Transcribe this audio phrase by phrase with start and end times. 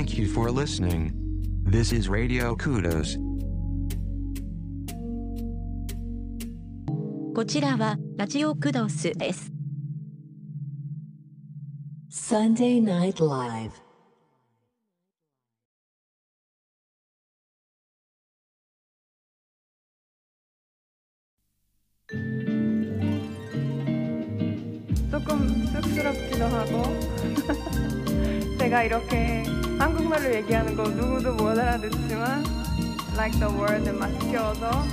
[0.00, 1.12] Thank you for listening.
[1.62, 3.18] This is Radio Kudos.
[7.34, 9.52] こちらはラジオクドスです。
[12.10, 13.72] Sunday Night Live
[25.10, 25.36] そこ、
[25.74, 26.86] そこそらプチの箱。
[28.58, 29.49] 世界ロケ。
[29.79, 32.43] 한국말로 얘기하는 거 누구도 못 알아듣지만
[33.15, 34.83] like the word 막 키워서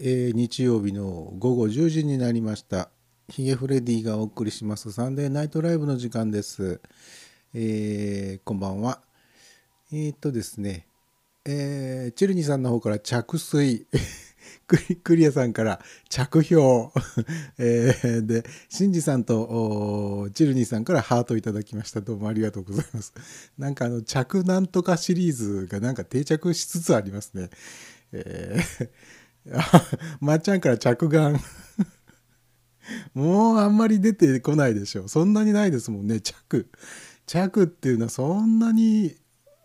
[0.00, 2.90] えー日曜日の午後10時になりました。
[3.28, 6.80] ヒゲフレディがお送りしますサンデーナイトライブの時間です。
[7.52, 9.00] えーこんばんは。
[9.92, 10.86] えーっとですね、
[11.44, 13.88] えーチルニさんの方から着水、
[15.02, 16.90] クリアさんから着氷、
[17.58, 22.02] えーで、シンジさんとチルニさんからハートいただきました。
[22.02, 23.12] どうもありがとうございます。
[23.58, 27.50] なんかあの、着なんとかシリーズがなんか定着しつつありますね。
[28.12, 28.88] えー
[30.20, 31.40] まっちゃんから着眼。
[33.14, 35.08] もうあんまり出てこないでしょ。
[35.08, 36.20] そんなにないですもんね。
[36.20, 36.66] 着
[37.26, 39.16] 着っていうのはそんなに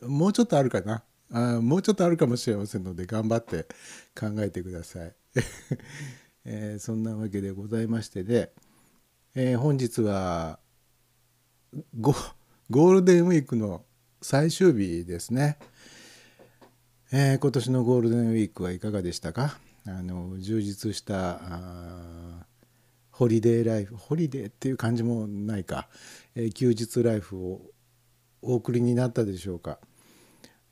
[0.02, 1.04] もうちょっとあるかな。
[1.36, 3.64] あもうちょっとあるかもしれませんので頑張って
[4.16, 5.16] 考えてください、
[6.46, 8.54] えーそんなわけでございましてで、
[9.34, 10.60] えー本日は
[12.00, 12.14] ゴ
[12.70, 13.84] ゴールデンウィークの
[14.22, 15.58] 最終日ですね、
[17.12, 19.58] えー今年のゴールデンウィークはいかがでしたか？
[19.86, 21.42] あの充実した
[23.12, 25.88] ホリデーライフホリデーっていう感じもないか、
[26.36, 27.62] えー休日ライフを
[28.42, 29.80] お送りになったでしょうか。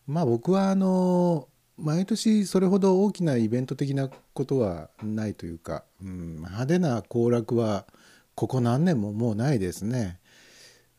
[0.08, 1.48] まあ僕はあの
[1.78, 7.86] 毎年それほど大きなイベント的なことはないというか、うん、派手な行楽は
[8.36, 10.20] ここ何年ももうないですね。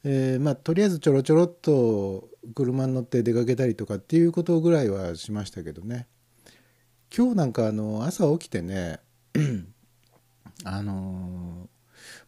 [0.05, 6.09] えーまあとりあえずちょろちょろっと車に乗って出かけたりとかっていうことぐらいはしましたけどね。
[7.15, 9.01] 今日なんかあの朝起きてね
[10.65, 11.69] あの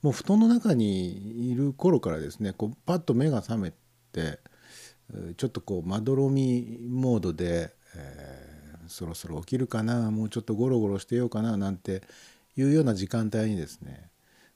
[0.02, 3.72] もう布団の中にいる頃からですねこうパッと目が覚め
[4.12, 4.38] て
[5.36, 8.54] ちょっとこうまどろみモードで、えー
[8.88, 12.02] そろそろ起きるかなもうちょっとゴロゴロしてようかななんて
[12.56, 14.10] いうような時間帯にですね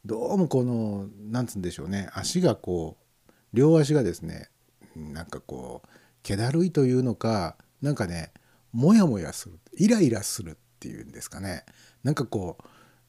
[0.04, 2.96] どうもこのなんつうんでしょうね足がこ
[3.28, 4.48] う両足がですね
[4.96, 5.88] なんかこう
[6.22, 8.32] 気だるいというのかなんかね
[8.72, 11.64] モヤモヤするイライラするっていうんですかね。
[12.02, 12.58] なんかこ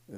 [0.09, 0.13] う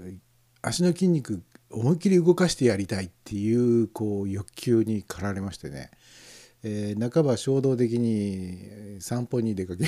[0.62, 5.92] 足の筋肉思いっきり動かしてやりたいっていうこう欲求に駆られましてね、
[6.64, 9.86] えー半ば衝動的に散歩に出かけ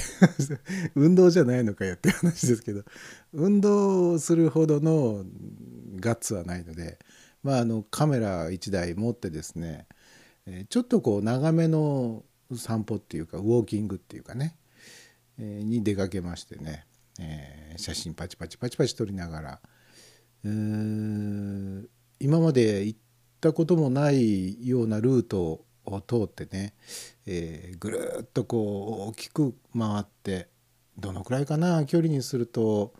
[0.95, 2.83] 運動じゃないのかよっていう話ですけど
[3.31, 5.23] 運動するほどの
[5.99, 6.97] ガッツはないので、
[7.43, 9.85] まあ、あのカメラ1台持ってですね、
[10.69, 12.23] ちょっとこう長めの
[12.55, 14.55] 散歩っていうかウォーキングっていうかね、
[15.37, 16.85] に出かけましてね、
[17.19, 19.59] えー写真パチパチパチパチ撮りながら
[20.43, 22.99] 今まで行っ
[23.41, 26.75] たこともないようなルートを通ってね、
[27.25, 30.49] えーぐるっとこう大きく回って
[30.97, 32.93] どのくらいかな距離にすると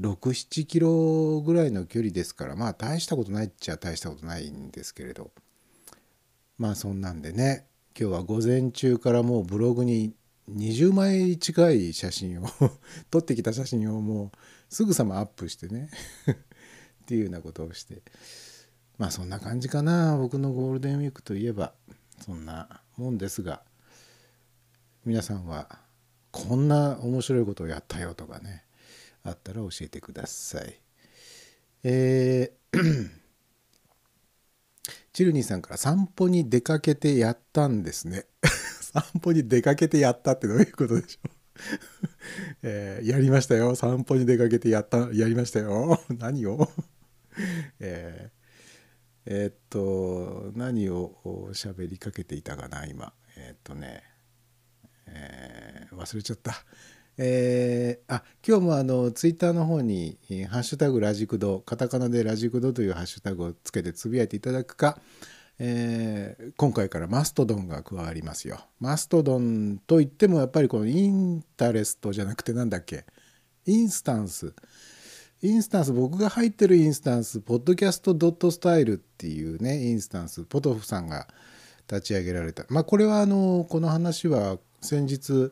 [0.00, 5.30] 67キロぐらいの距離ですからまあ大したことないっちゃ大したことないんですけれど。
[6.58, 7.66] まあそんなんでね
[7.98, 10.14] 今日は午前中からもうブログに
[10.50, 12.46] 20枚近い写真を
[13.10, 14.38] 撮ってきた写真をもう
[14.68, 15.90] すぐさまアップしてね。
[16.30, 16.34] っ
[17.06, 18.02] ていうようなことをして。
[18.98, 20.16] まあそんな感じかな。
[20.16, 21.74] 僕のゴールデンウィークといえば
[22.24, 23.62] そんなもんですが。
[25.04, 25.80] 皆さんは
[26.32, 28.64] こんな面白いことをやったよとかね。
[29.22, 30.80] あったら教えてください。
[31.82, 33.10] えー
[35.16, 38.26] チルニーさんから散歩に出かけてやったんですね。
[39.02, 41.30] 散歩に出かけてやったってどういうことでしょう、
[42.62, 43.74] えーやりましたよ。
[43.74, 46.00] 散歩に出かけてやった、やりましたよ。
[46.18, 46.68] 何を？
[47.80, 48.36] えー
[49.28, 53.12] えーっと、何をお喋りかけていたかな、今。
[53.36, 54.02] えーっとね、
[55.06, 56.64] え忘れちゃった。
[57.18, 60.18] えーあ今日もあのツイッターの方に
[60.50, 65.00] 「ハッシュタグラジクド」カタカナでラジクドというハッシュタグをつけてつぶやいていただくか、
[65.58, 68.60] えー今回からマストドンが加わりますよ。
[68.80, 73.04] マストドンといってもやっぱりこのインタレストじゃなくてなんだっけ？
[73.66, 74.54] インスタンス。
[75.42, 81.28] インスタンス僕が入ってるインスタンスポッドキャストドットスタイルっていうねインスタンスポトフさんが
[81.88, 85.50] 立ち上げられたまあこれはあのこの話は先日、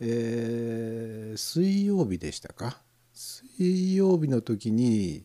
[0.00, 2.78] えー水曜日でしたか？
[3.14, 5.24] 水曜日の時に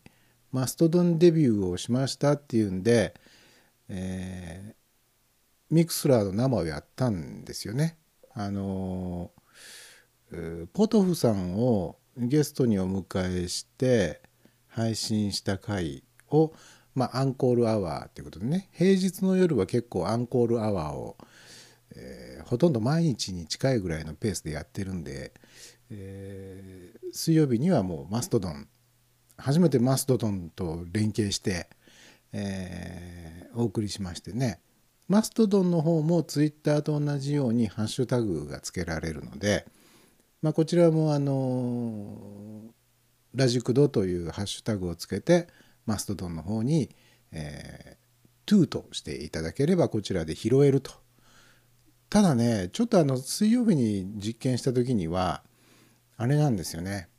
[0.51, 3.13] マストドンデビューをしましたっていうんで、
[3.89, 4.77] えー
[5.69, 7.97] ミクスラーの生をやったんですよね。
[8.33, 14.21] あのーポトフさんをゲストにお迎えして
[14.67, 16.53] 配信した回を、
[16.95, 21.17] まあ、アンコールアワーっていうことでね平日の夜は結構アンコールアワーを、
[21.95, 25.33] えーほとんど毎日に近いぐらいのペースでやってるんで、
[25.89, 28.67] えー水曜日にはもうマストドン
[29.37, 31.69] 初めてマストドンと連携して、
[32.33, 33.17] えー
[33.57, 34.61] お送りしましてね
[35.07, 39.65] マストドンの方もツイッターと同じようにハッシュタグがつけられるので、
[40.41, 42.61] まあ、こちらもあの
[43.33, 45.47] ラジクドというハッシュタグをつけて
[45.85, 46.89] マストドンの方に、
[47.31, 47.97] えー、
[48.45, 50.91] トゥートしていただければこちらで拾えると。
[52.09, 55.43] ただねちょっとあの水曜日に実験した時には
[56.15, 57.09] あれなんですよね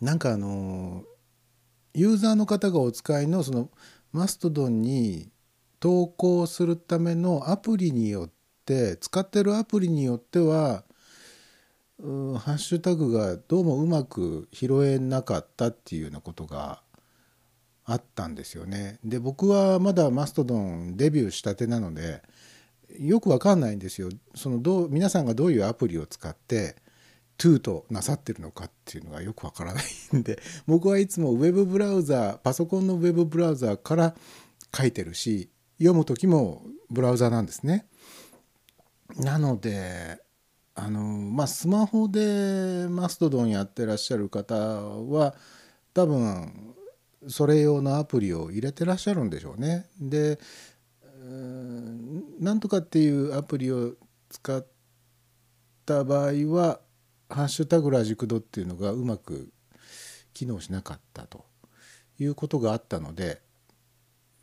[0.00, 1.02] なんかあの
[1.94, 3.70] ユーザーの方がお使いのその
[4.12, 5.30] マストドンに
[5.80, 8.30] 投稿するためのアプリによっ
[8.64, 10.84] て使ってるアプリによっては
[11.98, 16.82] ハッシュタグがどうもうまく拾えなかったっていうようなことが
[17.84, 18.98] あったんですよね。
[19.04, 22.22] で僕はまだマストドンデビューしたてなので
[22.98, 26.76] よくわかんないんですよそのどう皆さんがどういうアプリを使って
[27.44, 34.16] トゥーとなさってるのかっていうのがよくわからないんで 僕はいつもウェブブラウザーパソコンのウェブブラウザーから
[34.74, 37.86] 書いてるし読む時もブラウザなんですね。
[39.16, 40.22] なので
[40.74, 45.34] あのまあスマホでマストドンやってらっしゃる方は
[45.92, 46.74] 多分
[47.28, 49.90] それ用のアプリを入れてらっしゃるんでしょうね。
[50.00, 50.38] で
[52.40, 53.96] なんとかっていうアプリを
[54.30, 54.66] 使っ
[55.84, 56.80] た場合は
[57.28, 59.50] 「ハッシュタグラジクド」っていうのがうまく
[60.32, 61.44] 機能しなかったと
[62.18, 63.40] いうことがあったので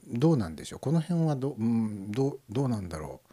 [0.07, 0.79] どうなんでしょう？
[0.79, 3.31] この辺はど,、うん、どどうなんだろう？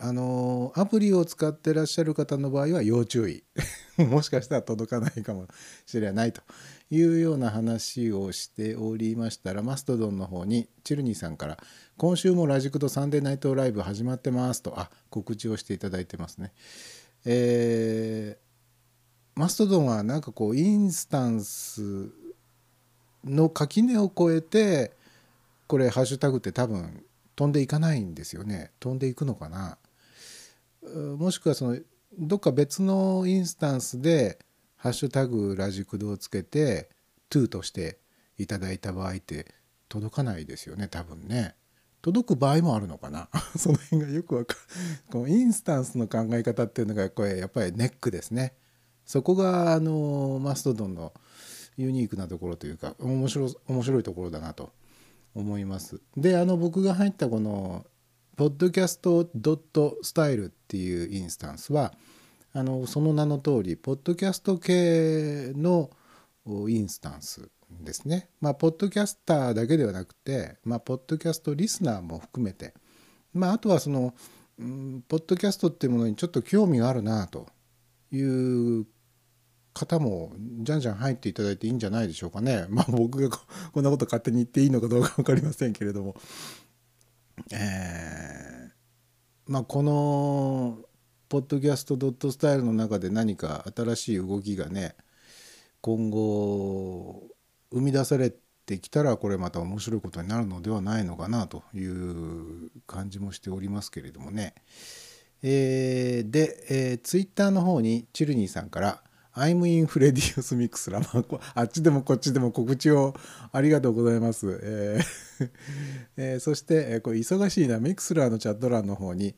[0.00, 3.42] あのアプリを使ってらっしゃる方の場合は要注意。
[3.98, 5.48] もしかしたら届かないかも
[5.84, 6.40] しれないと
[6.88, 11.58] いうような話をしておりましたらマストドンの方にチルニーさんから
[11.98, 16.52] 「今週もラジクドサンデーナイトライブ始まってます」とあ告知をしていただいてますね。
[17.24, 18.47] えー、
[19.38, 22.10] マストドンはなんかこうインスタンス
[23.24, 24.90] の垣根を越えて
[25.68, 27.04] これハッシュタグって多分
[27.36, 29.78] 飛んでいかないんですよね飛んでいくのかな
[31.16, 31.78] もしくはその
[32.18, 34.40] どっか別のインスタンスで
[34.76, 36.90] 「ハッシュタグラジクド」をつけて
[37.30, 38.00] 「トゥ」として
[38.38, 39.54] いただいた場合って
[39.88, 41.54] 届かないですよね多分ね。
[42.02, 44.60] 届く場合もあるのかな その辺がよくわかる
[45.12, 48.54] このインスタンスの考え方っていうのがこれやっぱりネックですね。
[49.08, 51.14] そこがあのマストドンの
[51.78, 54.70] ユニークなところというか面白面白いところだなと
[55.34, 56.02] 思います。
[56.14, 57.86] であの僕が入ったこの
[58.36, 61.94] podcast.style っていうインスタンスは
[62.52, 65.88] あのその名の通りポッドキャスト系の
[66.68, 67.48] インスタンス
[67.80, 68.28] ですね。
[68.42, 72.74] まあポッドキャスターだけではなくて、まあ、ポッドキャストリスナーも含めて、
[73.32, 74.12] まあ、あとはその、
[74.58, 77.46] うん、ポッドキャストっていうものにちょっと興味があるなと
[78.12, 78.86] いう
[79.78, 82.66] 方もじゃんじゃん入っていただいていいんじゃないでしょうかね。
[82.70, 83.38] まあ僕が
[83.72, 86.14] こんなこと勝手に言っていいのかどうか分かりませんけれども。
[87.52, 90.78] えー、まあこの
[91.28, 94.96] ポッドキャストドットスタイルの中で何か新しい動きがね
[95.80, 97.28] 今後
[97.70, 98.34] 生み出され
[98.66, 104.54] てきたらこれまた面白いことになるのではないのかなという感じもしておりますけれどもね。
[105.42, 109.02] えー、で、えー、ツイッターの方にチルニーさんから
[109.38, 113.14] アイムインフレディオスミックスラ、まあ、あっちでもこっちでも告知を
[113.52, 114.60] ありがとうございます。
[114.62, 115.50] えー
[116.16, 119.36] えー、そして、えー、これ忙しいな、ミクスラーのチャット欄の方に、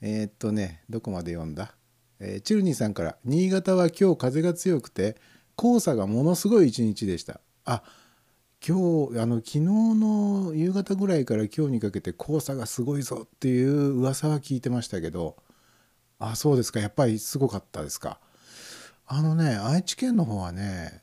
[0.00, 1.74] えー、っとね、どこまで読んだ、
[2.20, 5.16] えー、チルニーさんから、新潟は今日風が強くて、
[5.56, 7.40] 黄砂がものすごい一日でした。
[7.64, 7.82] あ
[8.66, 15.36] 今日あの昨日の夕方ぐらいから今日にかけて黄砂がすごいぞっていう噂は聞いてましたけど。
[16.18, 16.80] あそうですか。
[16.80, 18.20] やっぱりすごかったですか？
[19.16, 21.00] あのね愛知県の方はね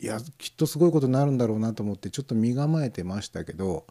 [0.00, 3.86] いやきっとすごいことになるんだろうなと思ってちょっと身構えてましたけど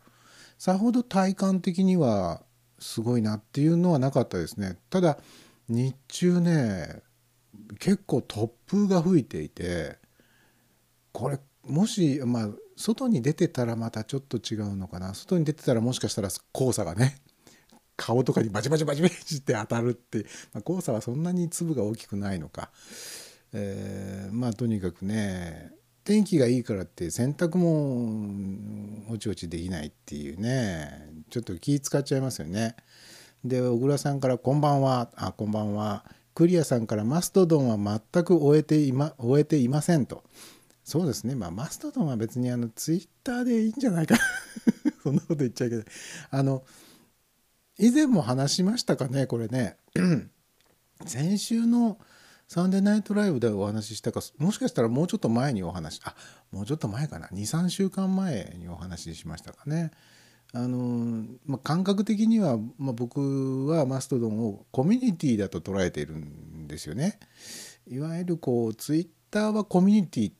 [0.57, 2.41] さほど体感的には
[2.79, 4.79] すごいなっていうのはなかったですね。
[4.89, 5.19] ただ
[5.69, 7.03] 日中ね
[7.77, 9.99] 結構突風が吹いていて
[11.11, 15.13] これもしまあ外に出てたらまたちょっと違うのかな。
[15.13, 17.17] 外に出てたらもしかしたら黄砂がね
[17.95, 22.71] 顔とかにバチバチバチバチって当たるって、まあ、黄砂はそんなに粒が大きくないのか。
[23.53, 25.71] えー、まあとにかくね
[26.03, 32.75] 天気がいいからって洗濯もおちおちできないっていうねちょっと気使っちゃいますよね。
[33.43, 40.23] で小倉さんから「こんばんは」あこんばんはクリアさんから「マストドンは全く終えていま終えていません」と。
[40.83, 44.17] そうですねまあマストドンは別にあのツイッターでいいんじゃないか
[45.03, 45.85] そんなこと言っちゃいけない。
[46.31, 46.63] あの
[47.77, 49.77] 以前も話しましたかねこれね
[51.05, 51.97] 先週の
[52.51, 56.13] サンデーナイトライブでお話ししたかもしかしたらもうちょっと前にお話あ
[56.51, 59.91] もうちょっと前かな23週間前にお話ししましたかね。
[60.51, 67.21] あのまあ、感覚的には、まあ、僕はマストドンをコミュニティだと捉えているんですよね。
[67.87, 70.31] いわゆるこうツイッターはコミュニティ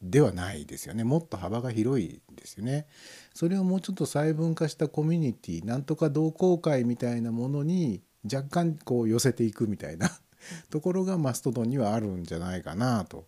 [0.00, 2.86] ではないですよねもっと幅が広いんですよね。
[3.34, 10.10] それをもうちょっと細分化したコミュニティなんとか同好会みたいなものに若干こう寄せていくみたいな
[10.70, 13.26] ところがマストドンにはあるんじゃないかなと。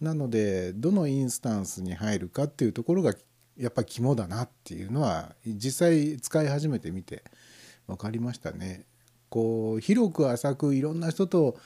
[0.00, 3.14] なのでどのインスタンスに入るかっていうところが
[3.56, 7.22] やっぱ肝だなっていうのは実際使い始めてみて
[7.86, 8.84] 分かりましたね。
[9.28, 11.56] こう広く浅くいろんな人と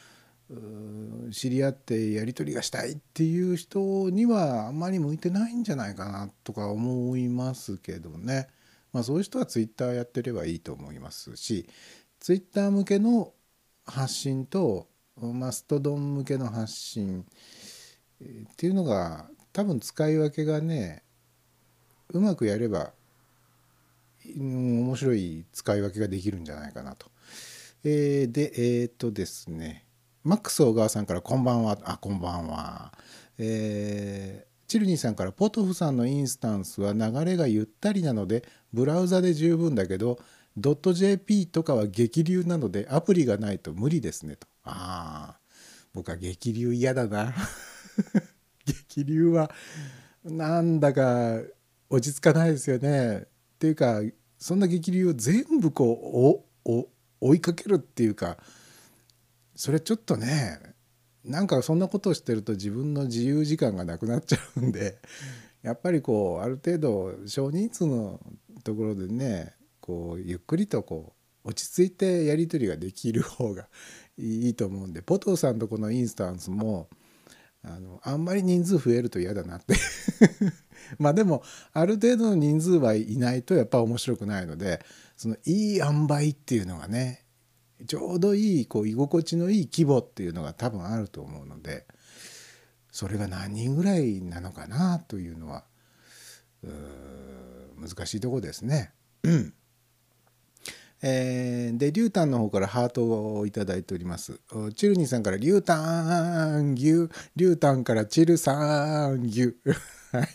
[1.33, 8.49] 知り合ってやり取りがしたいっていう人にはあんまり向いてないんじゃないかなとか思いますけどね。
[8.93, 11.69] まあそういう人はツイッターやってればいいと思いますし
[12.21, 13.33] ツイッター向けの
[13.87, 17.25] 発信とマストドン向けの発信
[18.23, 21.03] っていうのが多分使い分けがね
[22.11, 22.93] うまくやれば
[24.37, 27.07] 面白い使い分けができるんじゃないかなと。
[27.85, 29.87] えー、でえー、っとですね
[30.25, 32.93] マックス小川さんからこんばんはあこんばんは。
[33.39, 40.19] えーチルニーさんからポトフさんのインスタンスは流れがゆったりなのでブラウザで十分だけど
[40.57, 44.47] ドット .jp とかは激流なのでアプリがないと無理ですねと。
[44.65, 45.41] ああ
[45.93, 47.35] 僕は激流嫌だな。
[48.65, 49.51] 激流は
[50.25, 51.41] なんだか
[51.89, 53.19] 落ち着かないですよね。
[53.19, 54.01] っていうか
[54.39, 56.89] そんな激流を全部こうお
[57.21, 58.37] 追いかけるっていうか
[59.55, 60.61] それちょっとね
[61.25, 64.99] なんかそんなことをしてると自分の自由時間がなくなっちゃうんで
[65.63, 68.21] やっぱりこうある程度少人数の
[68.63, 69.56] ところでね
[69.87, 71.15] こうゆっくりとこ
[71.45, 73.69] う落ち着いてやり取りができる方が
[74.19, 76.89] いいと思うんでポトーさんとこのインスタンスも
[77.63, 79.77] あのあんまり人数増えると嫌だなって
[80.99, 84.85] まあでもある程度の人数はいないとやっぱ面白くないので
[85.17, 87.25] そのいい塩梅っていうのがね
[87.87, 91.87] ちょうどいいこう居心地のいい規模っていうのが多分あると思うので
[92.91, 95.65] それが何人ぐらいなのかなというのは
[97.79, 98.93] 難しいとこですね。
[99.23, 99.55] うん
[101.03, 104.41] えー、で、リュウタンの方からハートをいただいております。
[104.75, 109.55] チルニーさんからリュウタンギュリュウタンからチルさんギュ
[110.13, 110.27] はい。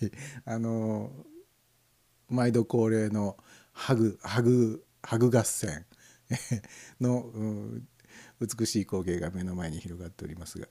[0.45, 1.11] あの
[2.29, 3.37] 毎度恒例の
[3.73, 5.85] ハグ、ハグ、ハグ合戦
[7.01, 7.25] の、
[8.39, 10.67] 美しい光景が目の前に広がっておりますが、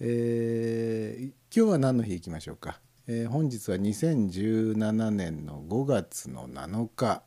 [0.00, 1.24] えー、
[1.54, 2.80] 今日は何の日いきましょうか？
[3.08, 7.22] えー、本日は2017年の5月の7日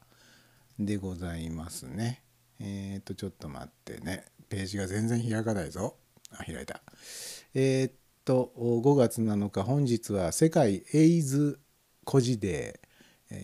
[0.80, 2.24] でございますね。
[2.60, 5.98] えっ、とちょっと待ってねページが全然開かないぞ。
[6.32, 6.82] あ開いた。
[7.54, 11.60] えっ、と5月7日本日は世界エイズ
[12.06, 12.89] 孤児デー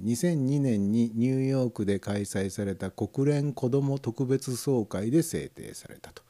[0.03, 6.23] 2002年にニューヨークで開催された国連子ども特別総会で制定されたと、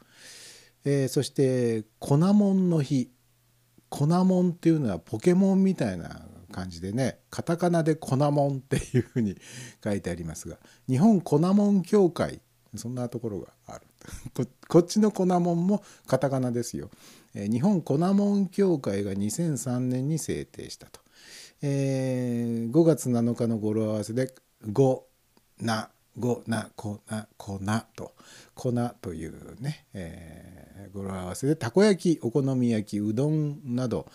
[0.84, 3.10] えー、そして粉もんの日
[3.89, 9.36] 粉もんっていうのはポケモンみたいな感じでねカタカナで粉もんっていうふうに
[9.84, 10.56] 書いてありますが
[10.88, 12.39] 日本粉もん協会
[12.78, 13.82] そんなところがある。
[14.68, 16.91] こっちの粉もんもカタカナですよ、
[17.34, 21.00] え日本粉もん協会が2003年に制定したと、
[21.63, 24.32] えー、5月7日の語呂合わせで
[24.72, 25.08] 「ご」
[25.60, 25.89] 「な」
[26.20, 28.13] 「ご」「な」「こ」「な」「こな」と
[28.54, 34.06] 「粉」というね、えー、語呂合わせでたこ焼きお好み焼きうどんなど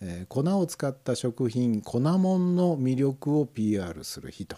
[0.00, 4.56] えー、粉を使った食品粉もんの魅力を PR する日と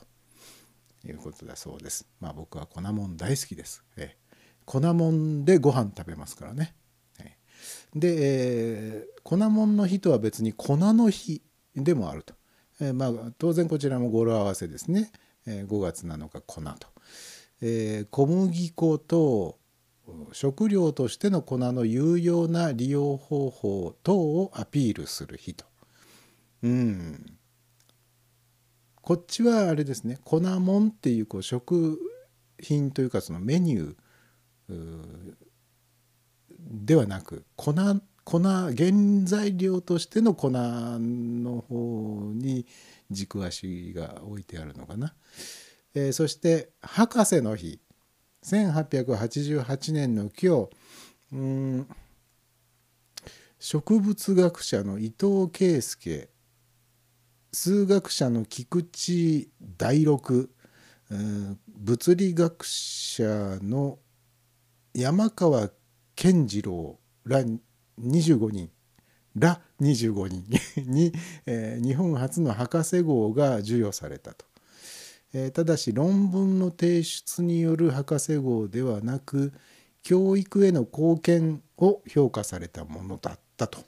[1.07, 2.07] いうことだそうです。
[2.21, 3.85] まあ僕は粉もん大好きです。
[3.97, 6.75] えー、粉もんでご飯食べますからね。
[7.21, 11.43] えー、で、えー、粉もんの日とは別に粉の日
[11.75, 12.35] でもあると。
[12.81, 15.11] えー、まあ当然こちらも語呂合わせですね。
[15.47, 16.89] えー、5月7日粉と。
[17.63, 19.60] えー、小麦粉と
[20.33, 25.65] 食料としての粉の有用な利用方法等をアピールする日と。
[26.63, 27.39] うん。
[29.03, 31.99] こっちはあれですね粉もんっていうこう食
[32.61, 35.35] 品というかそのメニュー
[36.59, 37.75] ではなく粉
[38.25, 38.73] 粉原
[39.25, 42.67] 材料としての粉の方に
[43.11, 45.15] 軸足が置いてあるのかな。
[45.95, 47.81] えー、そして博士の日
[48.45, 50.69] 1888年の今日
[51.33, 51.89] うん
[53.59, 56.31] 植物学者の伊藤圭介
[57.53, 60.51] 数学者の菊池大六
[61.69, 63.99] 物理学者の
[64.95, 65.69] 山川
[66.17, 67.43] 健次郎ら
[68.01, 68.71] 25人
[69.37, 70.45] ら25人
[70.91, 71.13] に、
[71.47, 74.50] えー、日本初の博士号が授与されたと。
[75.33, 79.53] え、ただし論文の提出による博士号ではなく
[80.03, 83.85] 教育への貢献を評価されたものだったと。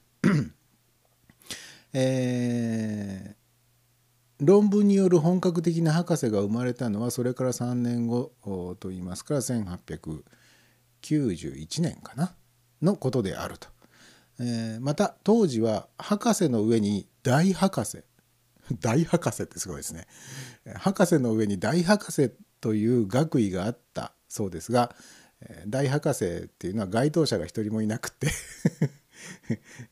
[1.95, 8.33] えー、論文による本格的な博士が生まれたのはそれから3年後
[8.81, 12.35] といいますから1891年かな
[12.81, 13.69] のことであると。
[14.41, 18.03] えー、また当時は博士の上に大博士
[18.81, 20.07] 大博士ってすごいですね。
[20.75, 24.95] 博士の上に大博士という学位があったそうですが
[25.67, 28.29] 大博士っていうのは該当者が一人もいなくて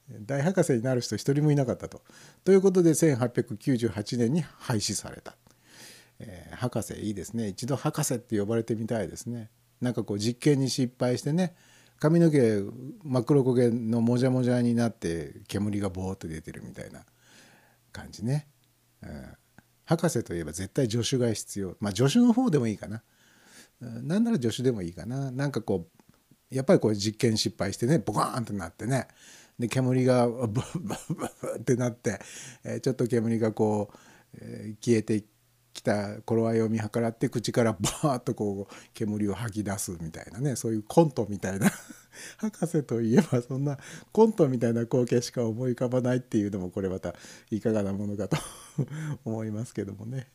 [0.22, 2.02] 大博士になる人一人もいなかったと。
[2.44, 5.36] ということで1898年に廃止された。
[6.22, 9.50] えー、博士いいですね一度博士って呼ばれてみたいですね。
[9.80, 11.56] なんかこう実験に失敗してね
[11.98, 12.38] 髪の毛
[13.02, 17.04] 真っ黒焦げのもじゃもじゃになって煙がボーっと出てるみたいな
[17.92, 18.46] 感じね、
[19.02, 19.36] うん、
[19.84, 21.76] 博士といえば絶対助手が必要。
[21.80, 23.02] まあ助手の方でもいいかな、
[23.80, 25.30] うん、なんなら助手でもいいかな。
[25.30, 25.88] なんかこ
[26.52, 29.08] うやっぱりこう実験失敗してねボカーンってなってね。
[29.58, 32.18] で煙がブッブッブッってなって、
[32.64, 35.22] えーちょっと煙がこう、えー消えて
[35.72, 41.70] 来た頃合いを見計らって口からバーッとこう煙を吐き出すみたいなねそういうコントみたいな
[42.38, 43.78] 博士といえばそんな
[44.12, 47.14] コントみたいな光景しか思い浮かばないっていうのもこれまた
[47.50, 48.36] いかがなものかと
[49.24, 50.28] 思いますけどもね。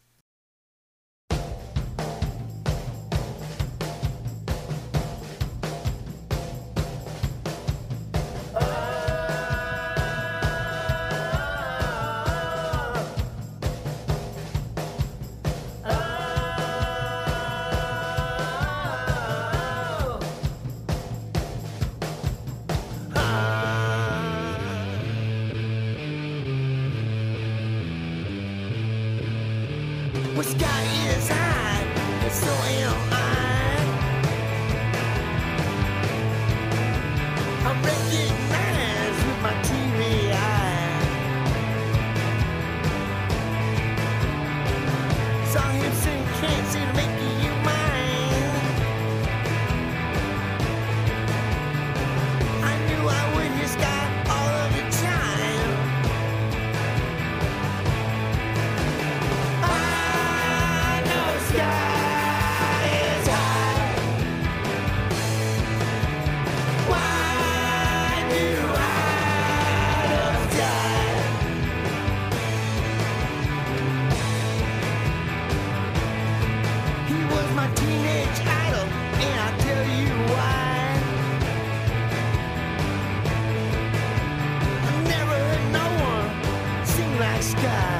[87.45, 87.94] Sky.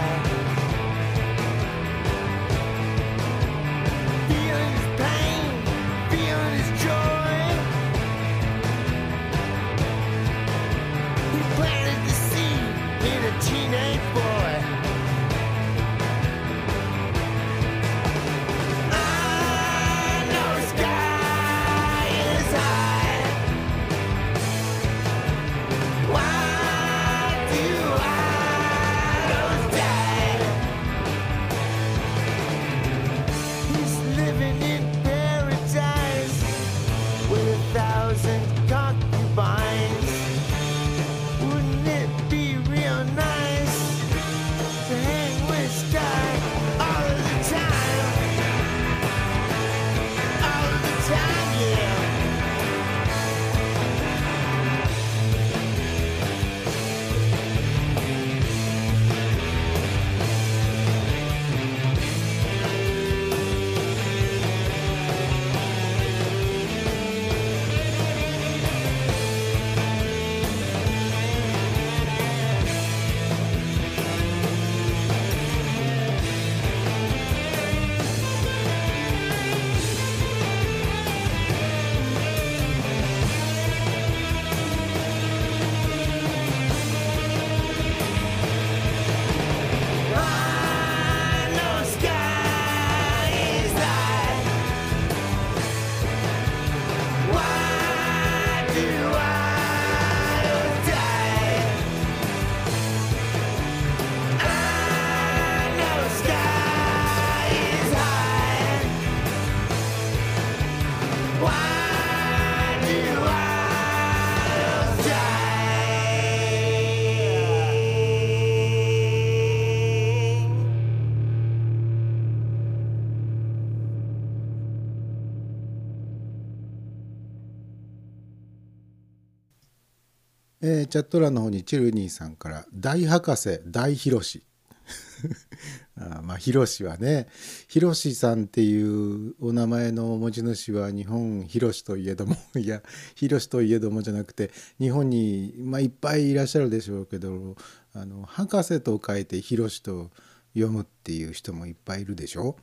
[130.67, 134.43] えーチャット欄の方にチルニーさんから「大博士大広し」
[135.97, 137.27] あまあ広しはね
[137.67, 138.81] 広しさんってい
[139.29, 142.81] うお名前の持ち主は日本広しといえども いや
[143.15, 147.55] 広しといえどもじゃなくて日本に、まあ、いっぱいいらっしゃるでしょうけど
[147.93, 150.09] あの博士と書いて広しと
[150.53, 152.57] 読むっていう人もいっぱいいるでしょ？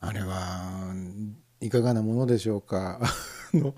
[0.00, 0.94] あれは
[1.60, 3.00] いかがなものでしょうか？
[3.52, 3.74] あの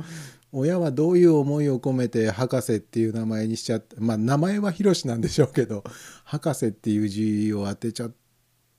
[0.52, 5.82] 親はどういう思いを込めて博士っていう名前にしちゃってまあ名前は広しなんでしょうけど
[6.24, 8.14] 博士っていう字を当てちゃっ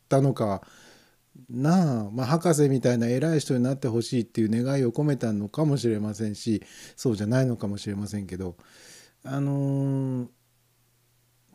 [0.08, 0.62] たのか
[1.50, 6.64] なあ、まあ、博士みたいな偉い人になってほしいっていう願いを込めたのかもしれませんし
[6.96, 8.56] そうじゃないのかもしれませんけど
[9.24, 10.28] あのー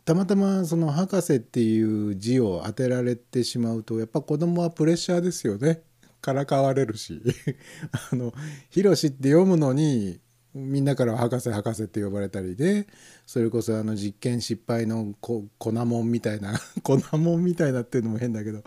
[0.09, 5.83] たまたまその博士っていう字を当てられてしまうとやっぱ子供はプレッシャーですよね。
[6.21, 7.21] からかわれるし
[8.11, 8.33] あの
[8.69, 10.19] 「ひろし」って読むのに
[10.53, 12.87] みんなからは博士博士って呼ばれたりで
[13.25, 18.63] それこそあの実験失敗のこ粉もんみたいな 粉もんみたいなっていうのも変だけど、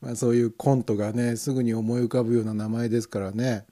[0.00, 3.64] まあ、そういうコントがねすぐに思い浮かぶような名前ですからね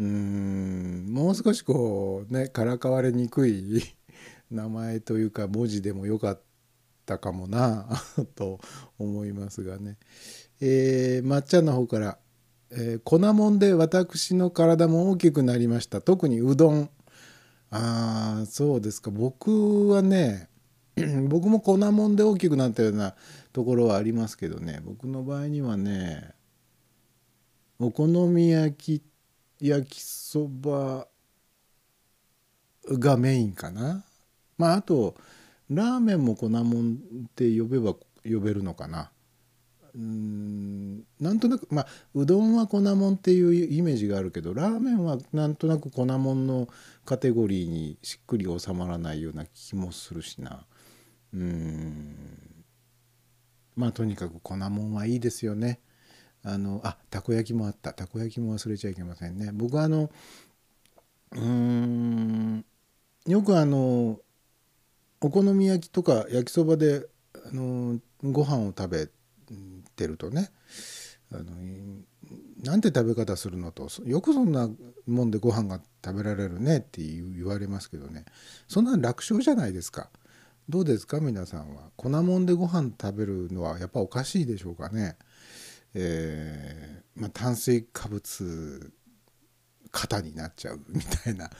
[0.00, 3.82] うんもう少しこうねからかわれにくい
[4.50, 6.40] 名前というか文字でもよかっ
[7.06, 7.86] たかもな
[8.34, 8.58] と
[8.98, 9.96] 思いますがね。
[10.60, 12.18] えー、まっちゃんの方から
[12.72, 16.00] えー粉もんで私の体も大きくなりました。
[16.00, 16.90] 特にうどん。
[17.70, 19.10] あそうですか。
[19.10, 20.48] 僕はね
[21.28, 23.14] 僕も粉もんで大きくなったような
[23.52, 24.80] ところはありますけどね。
[24.84, 26.34] 僕の場合にはね
[27.78, 29.02] お好み焼き
[29.60, 31.06] 焼きそば
[32.86, 34.04] がメインかな。
[34.58, 35.16] まああと
[35.68, 39.10] ラーメンも粉もんって呼べば呼べるのかな。
[39.94, 46.68] うんなんとなくまあうどんは粉もんっていうイメージがあるけどラーメンはなんとなく粉もんの
[47.04, 50.64] カテゴリーにしっくり収まらないような気もするしな。
[51.34, 52.16] うん。
[53.76, 55.80] まあとにかく粉もんはいいですよね。
[56.42, 57.92] あのあたこ焼きもあった。
[57.92, 59.50] たこ焼きも忘れちゃいけませんね。
[59.52, 60.10] 僕はあの
[61.32, 62.64] うん
[63.26, 64.20] よくあの
[65.20, 69.19] お好み焼きとか焼きそばであのご飯を食べて
[70.00, 70.50] てるとね。
[71.32, 71.44] あの
[72.64, 74.68] なんて食べ方するのとよくそんな
[75.06, 78.24] もんでご飯が食べられるねって言われますけどね。
[78.66, 80.10] そんな楽勝じゃないですか。
[80.68, 81.20] どうですか？
[81.20, 81.90] 皆さんは。
[81.96, 85.16] 粉もんでご飯食べるのはやっぱおかしいでしょうかね。
[85.94, 88.92] えーまあ、炭水化物
[89.90, 91.50] 肩になっちゃうみたいな。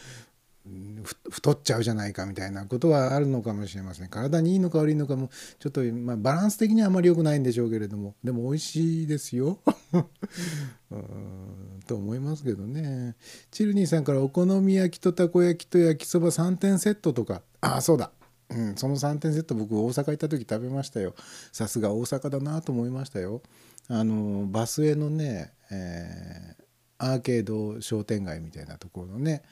[1.31, 4.09] 太っちゃうじゃないかみたいなことはあるのかもしれません。
[4.09, 8.14] 体にいいのか悪いのかもちょっと、まあ、バランス的にはあまり良くないんでしょうけれども。
[8.23, 9.59] でも美味しいですよ。
[11.87, 13.16] と思いますけどね。
[13.51, 17.42] チルニーさんからお好み焼きとたこ焼きと焼きそば3点セットとか。
[17.62, 18.12] ああそうだ。
[18.51, 21.14] うん、その3点セット僕大阪行った時食べましたよ。
[21.53, 23.42] さすが大阪だなと思いましたよ。
[23.88, 26.61] あのバスへのね、えー
[27.01, 29.42] アーケード商店街みたいなところのね、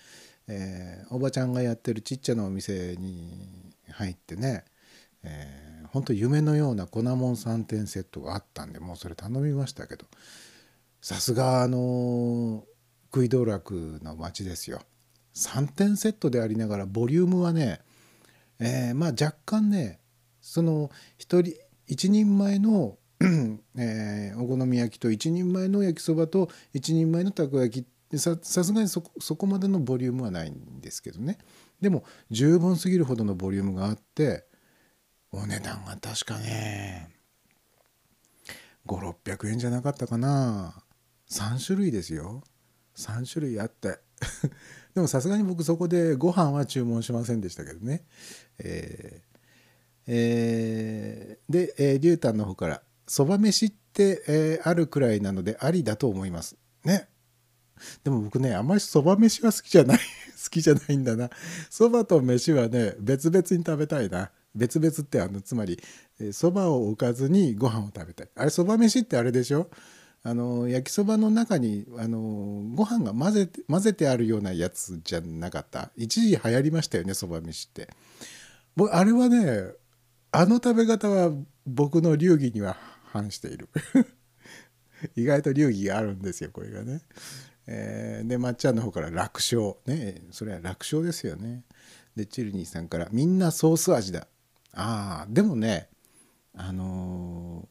[0.48, 4.64] えーおばちゃんがやってるちっちゃなお店に入ってね、
[5.22, 10.06] えー、ほんと夢のような粉もん3点セットがあったんでもうそれ頼みましたけど
[11.00, 12.64] さすがあの
[13.04, 14.80] 食い道楽の街ですよ。
[15.34, 17.80] 3点セットでありながらボリュームはね
[18.58, 20.00] えーまあ若干ね
[20.40, 21.54] その一人
[21.86, 22.98] 一人前の、
[23.78, 31.38] えーお好み焼きと一人前の焼きそばと一人前のたこ焼きでさすがにそこそこまでのボリュームはないんですけどね。
[31.80, 34.46] でも十分すぎるほどのボリュームがあって
[35.30, 37.10] お値段が確かね
[38.86, 40.82] 5600円じゃなかったかな。
[41.30, 42.42] 3種類ですよ。
[42.96, 43.98] 3種類あって。
[44.94, 48.04] でもさすがに僕そこでご飯は注文しませんでしたけどね。
[48.58, 49.28] えー
[50.10, 57.08] えーで、えー、リュウタンの方から「そば飯って、えーあるくらいなのでありだと思います」ね。
[58.04, 59.98] でも僕ねあんまりそば飯は好きじゃない
[60.42, 61.30] 好きじゃないんだな。
[61.70, 64.30] そばと飯はね別々に食べたいな。
[64.54, 65.78] 別々ってあのつまり
[66.32, 68.28] そばを置かずにご飯を食べたい。
[68.34, 69.70] あれそば飯ってあれでしょ？
[70.24, 72.18] あの焼きそばの中にあの
[72.74, 75.90] ご飯が混ぜて混ぜてあるようなやつじゃなかった？
[75.96, 77.88] 一時流行りましたよねそば飯って。
[78.74, 79.64] 僕あれはね
[80.32, 81.32] あの食べ方は
[81.66, 82.76] 僕の流儀には
[83.12, 83.68] 反している。
[85.14, 87.00] 意外と流儀があるんですよこれがね、
[87.70, 90.22] えーでまっちゃんの方から楽勝ね。
[90.30, 91.64] それは楽勝ですよね。
[92.16, 94.26] でチルニーさんからみんなソース味だ。
[94.72, 95.90] あーでもね
[96.54, 97.68] あの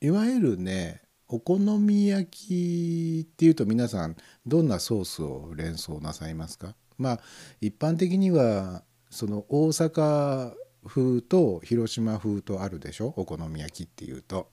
[0.00, 4.16] ーいわゆるねお好み焼きっていうと皆さん
[4.46, 6.74] どんなソースを連想なさいますか？
[6.96, 7.20] まあ
[7.60, 10.52] 一般的にはその大阪
[10.86, 13.12] 風と広島風とあるでしょ？
[13.16, 14.48] お好み焼きっていうと。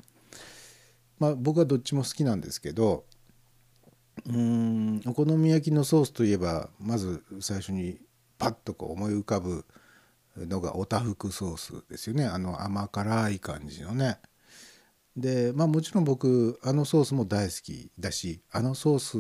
[1.19, 3.05] まあ僕はどっちも好きなんですけど
[4.28, 7.99] うんお好み焼きのソースといえばまず最初に
[8.38, 9.65] パッとこう思い浮かぶ
[10.38, 12.26] のがおたふくソースですよね。
[12.26, 14.19] あの甘辛い感じのね。
[15.15, 19.17] でまあもちろん僕あのソースも大好きだしあのソース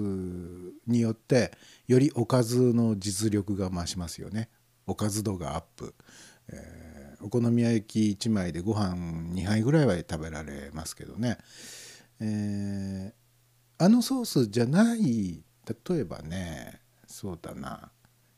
[0.87, 1.51] によって
[1.87, 4.49] よりおかずの実力が増しますよね。
[4.87, 5.95] おかず度がアップ、
[6.49, 8.95] えーお好み焼き1枚でご飯
[9.33, 11.37] 2杯ぐらいは食べられますけどね、
[12.19, 13.22] えー
[13.77, 15.43] あのソースじゃない
[15.89, 17.91] 例えばねそうだな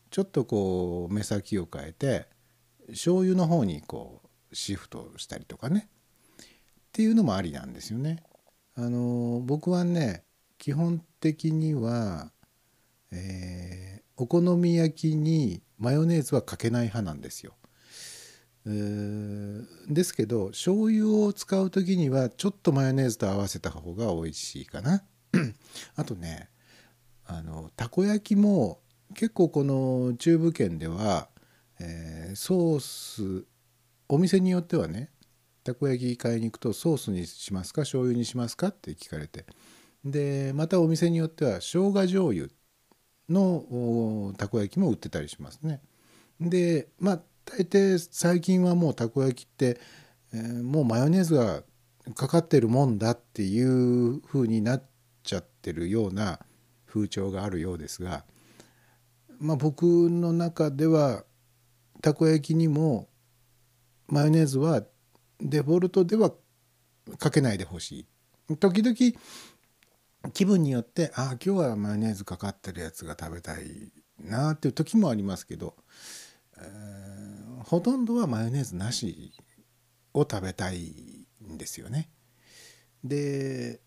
[0.09, 2.27] ちょっとこう目先を変えて
[2.89, 4.21] 醤油の方にこ
[4.51, 5.89] うシフトしたりとかね
[6.43, 6.45] っ
[6.91, 8.23] ていうのもありなんですよね。
[8.75, 10.23] あの僕はね
[10.57, 12.31] 基本的には、
[13.11, 17.53] えーお好み焼きにマヨネーズはかけない派なんですよ。
[18.65, 25.03] えですけど醤油を使う時にはちょっとマヨネーズと合わせた方が美味しいかな。
[25.95, 26.49] あとね
[27.25, 28.79] あのたこ焼きも
[29.13, 31.29] 結構この中部圏では、
[31.79, 33.45] えーソース
[34.09, 35.09] お店によってはね
[35.63, 39.45] たこ焼き買いに行くとソースにしますか醤油にしますかって聞かれて
[40.03, 42.47] でまたお店によっては生姜醤油
[43.29, 45.81] のたこ焼きも売ってたりしますね。
[46.39, 49.79] でまあ大抵最近はもうたこ焼きって、
[50.33, 51.63] えーもうマヨネーズが
[52.13, 54.83] かかってるもんだっていう風になっ
[55.25, 56.39] ちゃってるような
[56.85, 58.23] 風潮があるようですが、
[59.39, 61.23] まあ、僕の中では
[62.01, 63.09] たこ焼きにも
[64.07, 64.83] マヨネーズは
[65.41, 66.31] デフォルトでは
[67.17, 68.07] かけないでほし
[68.49, 68.55] い。
[68.57, 68.95] 時々
[70.31, 75.75] 気分によってああ今日はマヨネーズかかってるやつが食べたいなっていう時もありますけど、
[76.57, 77.35] えー
[77.65, 79.33] ほとんどはマヨネーズなし
[80.13, 82.09] を食べたいんですよね。
[83.03, 83.81] で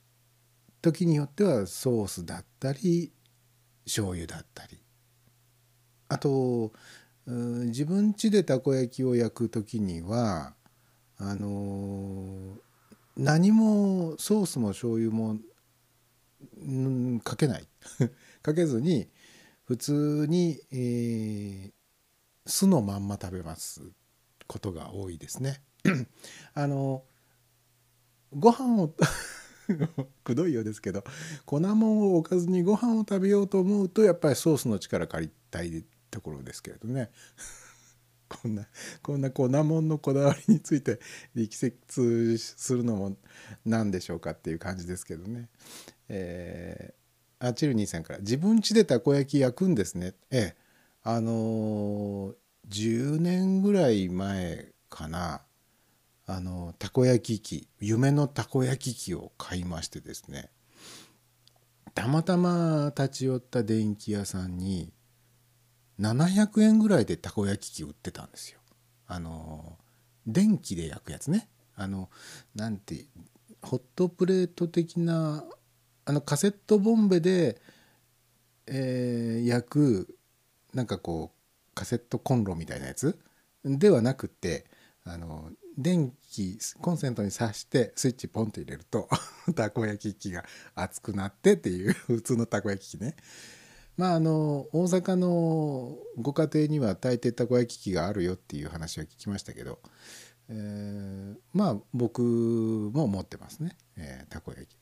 [0.81, 3.13] 時によってはソースだったり
[3.85, 4.79] 醤油だったり
[6.09, 6.73] あと
[7.27, 10.55] 自分家でたこ焼きを焼く時には
[11.19, 12.57] あの
[13.17, 15.39] 何もソースも醤油も
[16.57, 17.69] うんかけない
[18.43, 19.09] かけずに
[19.65, 21.73] 普通に、えー
[22.49, 23.83] 酢のまんま食べます
[24.47, 25.61] ことが多いですね。
[26.55, 27.05] あの
[28.33, 28.95] ご飯を
[30.25, 31.05] くどいようですけど
[31.45, 37.11] 粉もんを置かずにご飯を食べようと思うとやっぱりソースの力借りたいところですけれどね。
[38.29, 38.69] こんな
[39.03, 41.01] こんな粉もんのこだわりについて
[41.35, 43.17] 力説するのも
[43.65, 45.49] 何でしょうかっていう感じですけどね。
[46.11, 50.57] えー、あチルニーさんから「自分家でたこ焼き焼くんですね」ええ。
[51.03, 52.35] あのー
[52.69, 55.43] 10年ぐらい前かな。
[56.31, 60.51] あのたこ焼き器夢のたこ焼き器を買いましてですね
[61.95, 64.93] たまたま立ち寄った電気屋さんに
[65.99, 68.61] 700円ぐらいでたこ焼き器売ってたんですよ。
[69.07, 69.79] あの
[70.27, 71.49] 電気で焼くやつね。
[71.75, 72.11] あの
[72.55, 73.07] なんて
[73.63, 75.45] ホットプレート的な
[76.05, 77.61] あのカセットボンベで、
[78.67, 80.17] えー焼く
[80.75, 83.19] なんかこうカセットコンロみたいなやつ？
[83.65, 84.67] ではなくて
[85.05, 89.09] あの電気コンセントに挿してスイッチポンと入れると
[89.55, 93.15] たこ焼き器が熱くなってっていう 普通のたこ焼き器ね。
[93.97, 99.79] まああの大阪のご家庭には大抵たこ焼き器があるよっていう話は聞きましたけど、
[100.49, 104.77] えーまあ僕も持ってますね、えーたこ焼き。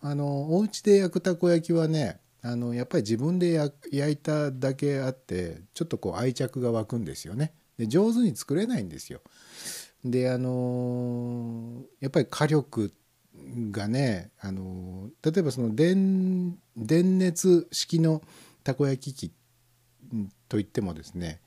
[0.00, 7.54] あのお家で焼くたこ焼きはねあのやっぱり自分で焼焼いただけあってちょっとこう愛着が湧くんですよね。
[7.78, 9.22] で上手に作れないんですよ。
[10.04, 12.92] であのやっぱり火力
[13.70, 18.22] がねあの例えばその電電熱式の
[18.64, 19.32] たこ焼き器
[20.48, 21.40] といってもですね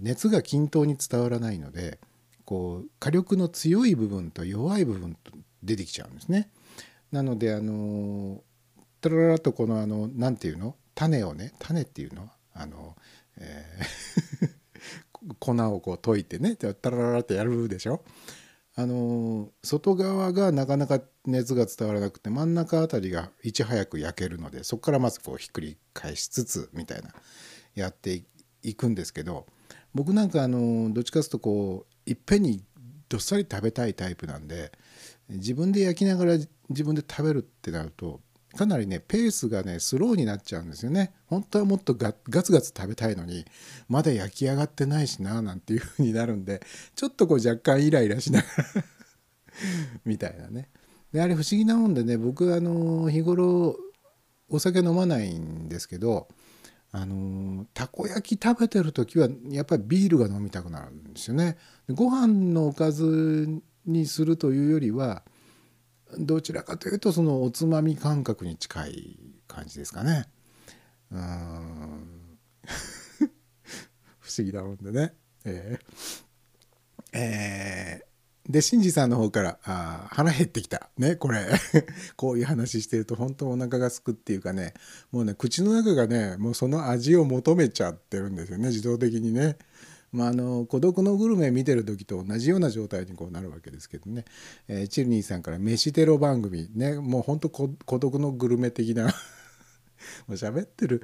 [0.00, 1.98] 熱が均等に伝わらないので
[2.44, 5.32] こう火力の強い部分と弱い部分と
[5.62, 6.50] 出てきちゃうんですね。
[7.12, 8.42] なのであの
[9.00, 10.74] タラララとこのあのなんていうの？
[10.94, 12.28] 種をね種っていうの？
[12.54, 12.96] あの、
[13.38, 14.59] えー
[15.38, 18.02] 粉をこう溶いてねタラララってやるでしょ？
[18.76, 27.10] あの外側がなかなか熱が伝わらなくて真ん中あたりがいち早く焼けるのでそこからまずこうひっくり返しつつみたいな
[27.74, 28.22] やって
[28.62, 29.46] いくんですけど
[29.92, 32.62] 僕なんかあのどっちかというとこういっぺんに
[33.08, 34.72] どっさり食べたいタイプなんで
[35.28, 36.32] 自分で焼きながら
[36.68, 38.20] 自分で食べるってなると
[38.56, 43.44] かなりねペースがねスローになっちゃうんですよね本当はもっとガツガツ食べたいのに
[43.88, 46.60] まだ焼き上がってないしななんていう風になるんで
[46.94, 48.84] ちょっとこう若干イライラしながら
[50.04, 50.68] みたいなね
[51.12, 53.76] であれ不思議なもんでね僕あの日頃
[54.48, 56.28] お酒飲まないんですけど
[56.92, 61.56] あのたこ焼き食べてる時はやっぱりビールが飲みたくなるんですよね。
[61.88, 65.22] ご飯のおかずにするというよりは
[66.18, 70.28] どちらかというとそのおつまみ感覚に近い感じですかね。
[71.12, 72.38] うん
[74.20, 75.14] 不思議なもんでね。
[75.44, 76.24] えー
[77.12, 78.10] えー
[78.50, 80.90] で、シンジさんの方から、あ腹減ってきた。
[80.98, 81.46] ね、これ。
[82.16, 84.74] こういう話してると本当お腹がすくっていうかね、
[85.12, 89.56] もうね、口の中がね、もうその味を求めちゃってるんですよね、自動的にね。
[90.12, 94.24] まあ、あの孤独のグルメ見てる時と同じような状態にこうなるわけですけどね、
[94.66, 96.96] えーチルニーさんから飯テロ番組ね。
[96.96, 99.04] もうほんと孤独のグルメ的な
[100.26, 101.02] もう喋ってる。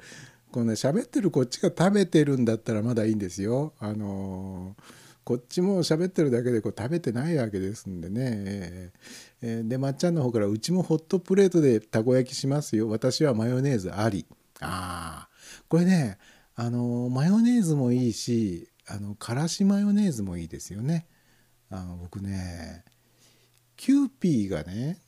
[0.51, 3.73] このね喋ってるこっちが食べてるんだったらまだいいんですよ。
[3.79, 4.83] あのー
[5.27, 8.91] こっちも喋ってるだけでこう食べてないわけですんでね。
[9.41, 12.87] えーでまっちゃんの方から「うちもホットプレートでたこ焼きしますよ。
[12.89, 14.25] 私はマヨネーズあり」
[14.61, 15.63] あー。
[15.67, 16.17] これね
[16.55, 21.07] あのーマヨネーズもいいしあのからしマヨネーズもいいですよね。
[21.69, 22.85] あの僕ね
[23.75, 24.99] キューピーがね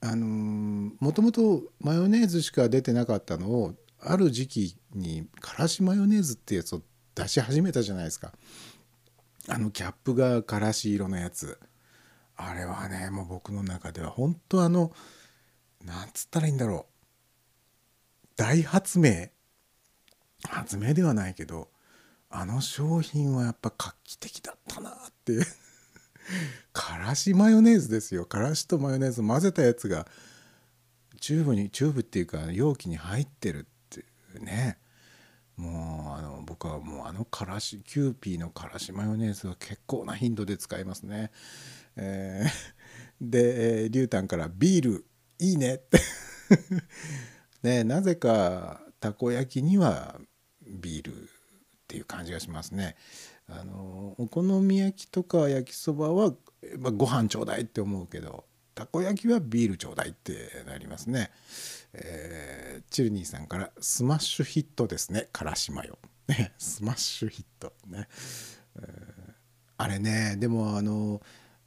[0.00, 0.26] あの
[1.00, 6.82] もともとマヨネーズしか出てなかったのをある時期にからしマヨネーズってやつを
[7.14, 8.32] 出し始めたじゃないですか。
[9.48, 11.58] あのキャップがからし色のやつ。
[12.36, 14.92] あれはねもう僕の中では本当あの
[15.84, 18.26] なんつったらいいんだろう。
[18.36, 19.28] 大発明。
[20.46, 21.70] 発明ではないけど
[22.38, 25.38] あの商品はやっぱ画期的だったなって。
[26.72, 28.26] からしマヨネーズですよ。
[28.26, 30.06] からしとマヨネーズ混ぜたやつが
[31.20, 34.04] チューブにチューブっていうか容器に入ってるってい
[34.36, 34.78] うね。
[35.56, 41.30] もうあの僕はもうあのからしキューピーのからしマヨネーズは結構な頻度で使いますね。
[41.96, 42.76] えー
[43.20, 45.06] で、えー、リュウタンから「ビール
[45.38, 45.98] いいね」って。
[47.62, 50.20] ねなぜかたこ焼きには
[50.62, 51.30] ビール
[51.96, 52.94] っていう感じがしますね。
[53.48, 56.32] あのお好み焼きとか焼きそばは、
[56.78, 58.44] まあ、ご飯ちょうだいって思うけど
[58.74, 61.30] たこ焼きはビールちょうだいってなりますね。
[61.94, 65.28] えーチルニーさんから「スマッシュヒットですね。
[65.32, 66.52] からしマヨ」ね。
[66.58, 68.08] スマッシュヒットね、
[68.76, 69.32] えー
[69.78, 71.20] あれねでもあの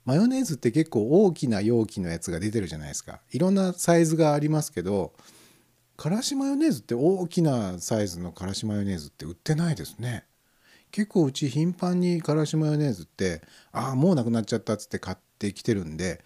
[0.04, 3.22] マヨネーズって結構大きな容器のやつが出てるじゃないですか。
[3.32, 5.14] いろんなサイズがありますけど
[6.00, 10.24] からしマヨネーズって大きなサイズのからしマヨネーズって売ってないですね。
[10.92, 13.42] 結構うち頻繁にからしマヨネーズって
[13.74, 16.24] ああもうなくなっちゃったっつって買ってきてるんで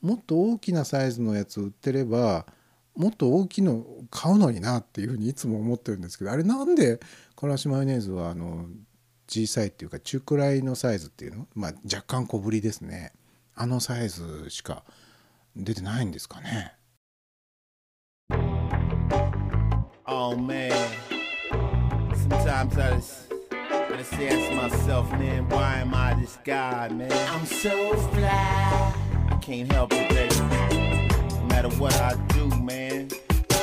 [0.00, 2.46] もっと大きなサイズのやつ売ってれば
[2.94, 7.00] もっと大きいの買うのになっていうふうにいつも思ってるんですけどあれなんで
[7.34, 8.66] からしマヨネーズはあの
[9.26, 11.48] 小さいっていうか中くらいのサイズっていうの？
[11.56, 13.12] まあ若干小ぶりですね。
[13.56, 14.84] あのサイズしか
[15.56, 16.74] 出てないんですかね。
[20.08, 20.70] Oh man.
[22.14, 27.10] Sometimes I just, I just ask myself, man, why am I this guy, man?
[27.10, 28.94] I'm so fly.
[29.30, 31.08] I can't help it, baby.
[31.40, 33.08] No matter what I do, man.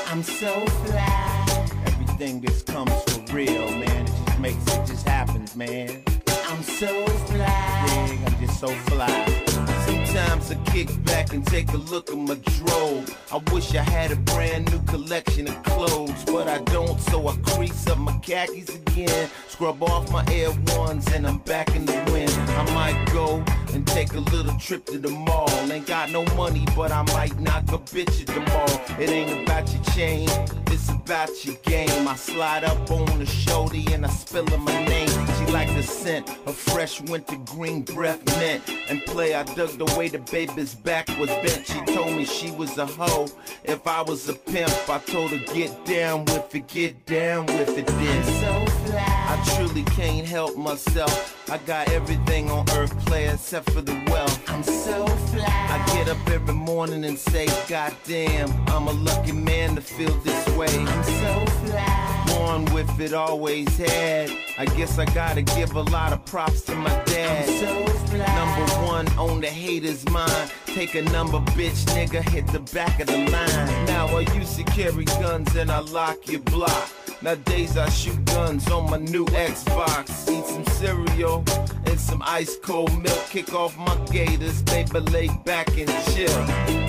[0.08, 1.68] I'm so fly.
[1.86, 4.06] Everything just comes for real, man.
[4.06, 6.04] It just makes it just happens, man.
[6.28, 7.38] I'm so fly.
[7.38, 9.83] Yeah, I'm just so fly.
[10.14, 13.18] Sometimes I kick back and take a look at my drove.
[13.32, 17.36] I wish I had a brand new collection of clothes, but I don't, so I
[17.38, 19.28] crease up my khakis again.
[19.48, 22.32] Scrub off my Air Ones and I'm back in the wind.
[22.32, 23.44] I might go
[23.74, 25.50] and take a little trip to the mall.
[25.72, 29.00] Ain't got no money, but I might knock a bitch at the mall.
[29.00, 30.30] It ain't about your chain,
[30.68, 32.08] it's about your game.
[32.08, 35.10] I slide up on the shorty and I spill her my name.
[35.10, 38.64] She like the scent of fresh winter green breath mint.
[38.90, 41.66] And play, I dug the way the baby's back was bent.
[41.66, 43.28] She told me she was a hoe.
[43.64, 47.78] If I was a pimp, I told her get down with it, get down with
[47.78, 47.88] it.
[47.88, 49.06] Then so fly.
[49.06, 51.50] I truly can't help myself.
[51.50, 54.50] I got everything on earth, play except for the wealth.
[54.50, 55.46] I'm so fly.
[55.48, 60.14] I get up every morning and say, God damn, I'm a lucky man to feel
[60.20, 60.68] this way.
[60.68, 62.23] I'm so fly.
[62.34, 64.32] Born with it, always had.
[64.58, 67.46] I guess I gotta give a lot of props to my dad.
[67.60, 67.94] So.
[68.18, 70.52] Number one on the haters' mind.
[70.68, 73.86] Take a number, bitch, nigga, hit the back of the line.
[73.86, 76.90] Now I used to carry guns and I lock your block.
[77.24, 80.30] Nowadays I shoot guns on my new Xbox.
[80.30, 81.42] Eat some cereal
[81.86, 83.26] and some ice cold milk.
[83.30, 86.38] Kick off my gators, baby, lay back and chill.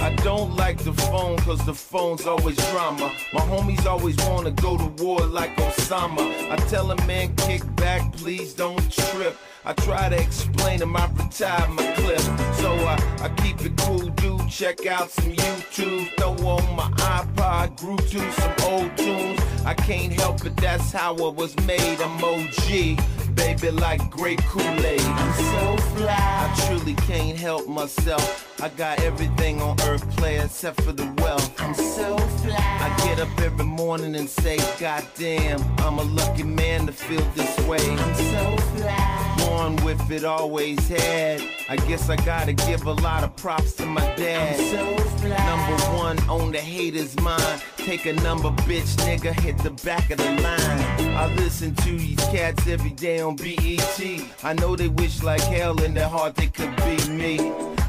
[0.02, 3.12] I don't like the phone cause the phone's always drama.
[3.32, 6.50] My homies always wanna go to war like Osama.
[6.50, 9.38] I tell a man, kick back, please don't trip.
[9.66, 12.20] I try to explain to my retired my clip.
[12.56, 14.48] So I, I keep it cool, dude.
[14.50, 16.14] Check out some YouTube.
[16.18, 19.40] Throw on my iPod, grew to some old tunes.
[19.64, 21.98] I can't help it, that's how I was made.
[22.00, 23.00] I'm OG,
[23.34, 25.00] baby, like great Kool-Aid.
[25.00, 26.16] I'm so fly.
[26.16, 28.50] I truly can't help myself.
[28.62, 31.60] I got everything on earth, play except for the wealth.
[31.60, 32.56] I'm so fly.
[32.56, 37.24] I get up every morning and say, God damn, I'm a lucky man to feel
[37.34, 37.78] this way.
[37.78, 39.34] I'm so fly.
[39.38, 41.42] Born with it, always had.
[41.68, 44.58] I guess I gotta give a lot of props to my dad.
[44.58, 45.36] I'm so fly.
[45.46, 47.62] Number one on the haters' mind.
[47.76, 51.14] Take a number, bitch, nigga, hit the back of the line.
[51.14, 54.00] I listen to these cats every day on BET.
[54.42, 57.38] I know they wish like hell in their heart they could be me.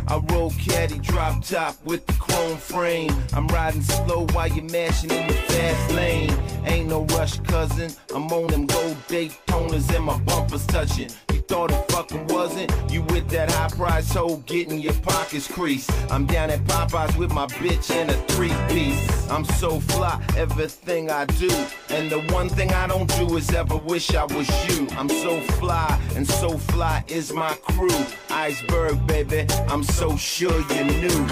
[0.07, 3.11] I roll caddy drop top with the chrome frame.
[3.33, 6.31] I'm riding slow while you're mashing in the fast lane.
[6.65, 7.91] Ain't no rush, cousin.
[8.13, 11.09] I'm on them gold Daytonas and my bumpers touching.
[11.47, 12.71] Thought it fucking wasn't?
[12.91, 15.91] You with that high price hoe getting your pockets creased.
[16.11, 19.29] I'm down at Popeyes with my bitch in a three piece.
[19.29, 21.51] I'm so fly, everything I do.
[21.89, 24.87] And the one thing I don't do is ever wish I was you.
[24.97, 28.05] I'm so fly, and so fly is my crew.
[28.29, 31.27] Iceberg, baby, I'm so sure you knew.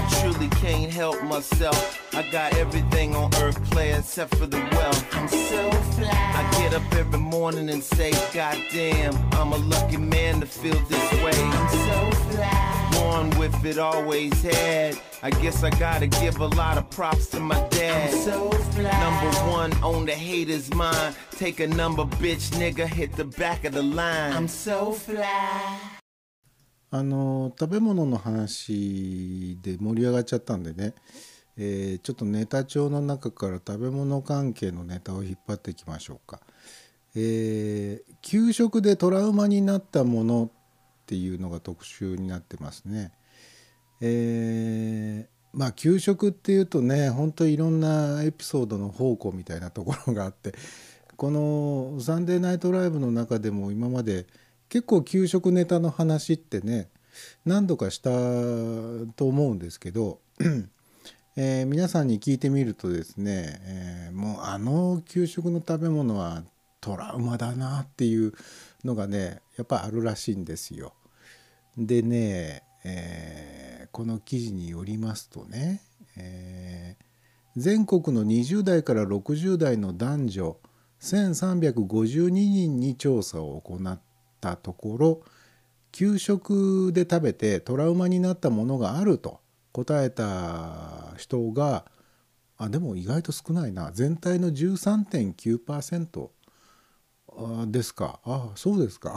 [0.00, 2.00] I truly can't help myself.
[2.14, 5.14] I got everything on earth, play except for the wealth.
[5.14, 6.10] I'm so fly.
[6.10, 10.78] I get up every morning and say, God damn, I'm a lucky man to feel
[10.86, 11.32] this way.
[11.34, 12.90] I'm so fly.
[12.92, 14.96] Born with it, always had.
[15.20, 18.10] I guess I gotta give a lot of props to my dad.
[18.12, 18.84] so fly.
[19.00, 21.16] Number one on the haters' mind.
[21.32, 24.32] Take a number, bitch, nigga, hit the back of the line.
[24.32, 25.24] I'm so fly.
[26.90, 30.94] あの食べ物の話で盛り上がっちゃったんでね、
[31.56, 36.38] えーちょっとネタ帳の中から食べ物関係のネタを引っ張っていきましょうか。
[37.16, 40.50] えー給食でトラウマになったものっ
[41.06, 43.12] ていうのが特集になってますね。
[44.00, 50.52] えーまあ給食っていうとね本当いろんなエピソードの宝庫みたいなところがあって
[51.16, 54.26] この「サンデーナイトライブ」の中でも今まで
[54.68, 56.90] 結構給食ネタの話ってね
[57.44, 58.10] 何度かした
[59.16, 60.20] と思うんですけど、
[61.34, 66.44] えー皆さんに聞いてみるとですね、えーもうあの給食の食べ物は
[66.88, 68.32] トラウマだなっていう
[68.82, 70.94] のがねやっぱあるらしいんですよ。
[71.76, 75.82] でね、えーこの記事によりますとね、
[76.16, 77.04] えー
[77.56, 80.56] 全国の20代から60代の男女
[81.00, 84.00] 1352人に調査を行っ
[84.40, 85.22] たところ
[85.90, 89.40] 給食で食べてトラウマになったものがあると
[89.72, 91.84] 答えた人が
[92.58, 96.28] あでも意外と少ないな全体の13.9%
[97.66, 98.20] ですか。
[98.24, 99.16] あそうですか。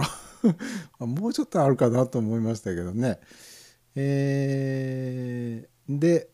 [1.00, 3.20] もうちょっとあるかなと思いましたけどね。
[3.96, 6.30] えーで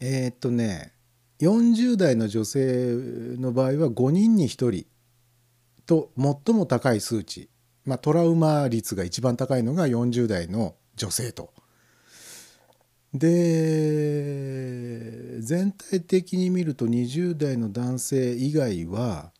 [0.00, 0.92] えーっとね
[1.40, 2.94] 40代の女性
[3.38, 4.86] の場合は5人に1人
[5.86, 7.48] と最も高い数値、
[7.84, 11.54] まあ、トラウマ率が一番高いのが40代の女性と。
[13.14, 13.28] で
[15.48, 19.32] 全体的に見ると20代の男性以外は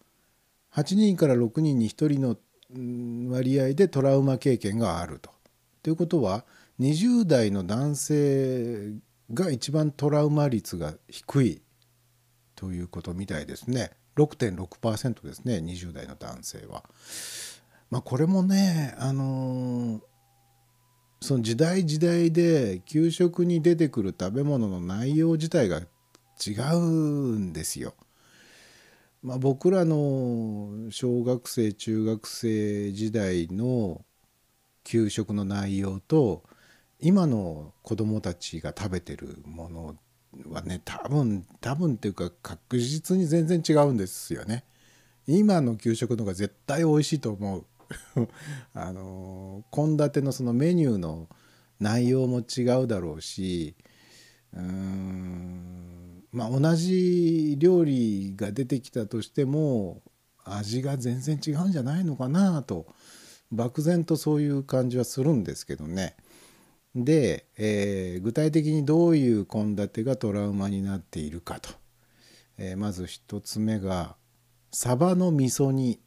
[0.74, 5.30] 8人から6人に1人の割合でトラウマ経験があると。
[5.82, 6.46] ということは
[6.80, 8.92] 20代の男性
[9.34, 11.62] が一番トラウマ率が低い
[12.56, 16.84] ということみたいですね6.6%ですね20代の男性は。
[17.90, 20.00] まあこれもねあのー
[21.20, 25.82] その時代時代で給食に出てくる食べ物の内容自体が
[26.47, 27.95] 違うんですよ。
[29.22, 34.05] まあ、僕らの小学生中学生時代の
[34.84, 36.45] 給食の内容と
[37.01, 39.97] 今の子どもたちが食べてるもの
[40.51, 44.64] はね多分多分っていうか確実に全然違うんですよね。
[45.26, 47.66] 今の給食の方が絶対美味しいと思う。
[48.74, 51.28] あの献立のそのメニューの
[51.80, 53.74] 内容も違うだろうし
[54.53, 60.02] うーんまあ同じ料理が出てきたとしても
[60.44, 62.86] 味が全然違うんじゃないのかなと
[63.50, 66.16] 漠然とそういう感じはするんですけどね。
[66.94, 71.70] で、えー具体的にどういう献立がトラウマになっているかと、
[72.58, 74.16] えーまず一つ目が
[74.72, 76.00] サバの味噌煮。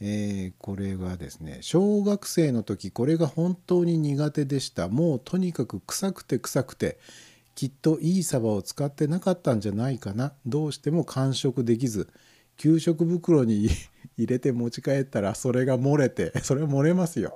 [0.00, 4.88] えーこれがですね小学生の時これが本当に苦手でした。
[4.88, 6.98] もうとにかく臭くて臭くて
[7.56, 10.34] きっといいサバを使ってなかったんじゃないかな。
[10.44, 12.08] どうしても完食できず
[12.56, 13.68] 給食袋に
[14.16, 17.34] 入れて持ち帰ったらそれが漏れてそれは漏れますよ。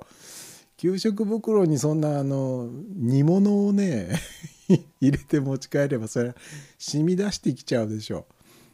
[0.77, 4.09] 給食袋にそんなあの煮物をね
[5.01, 6.35] 入れて持ち帰ればそれは
[6.77, 8.25] 染み出してきちゃうでしょ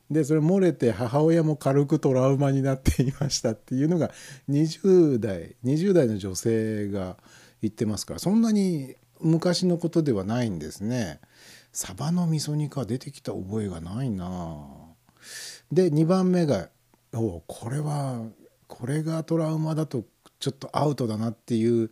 [0.10, 4.12] でそれ漏れて母親も軽くトラウマになっていましたっていうのが
[4.50, 7.18] 20代20代の女性が
[7.62, 11.20] 言ってますからそんなに昔のことではないんですね。
[11.72, 14.68] サバの味噌煮か出てきた覚えがないな。
[15.72, 16.70] で2番目が
[17.14, 18.24] おこれは
[18.68, 20.04] これがトラウマだと
[20.40, 21.92] ちょっとアウトだなっていう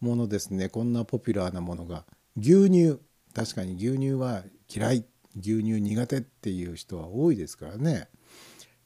[0.00, 0.68] ものですね。
[0.68, 2.04] こんなポピュラーなものが。
[2.36, 2.98] 牛乳。
[3.34, 4.42] 確かに牛乳は
[4.72, 5.04] 嫌い。
[5.34, 8.08] 牛乳苦手っていう人は多いですからね。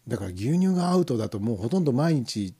[0.07, 2.55] だから牛乳がアウトだともうほとんど毎日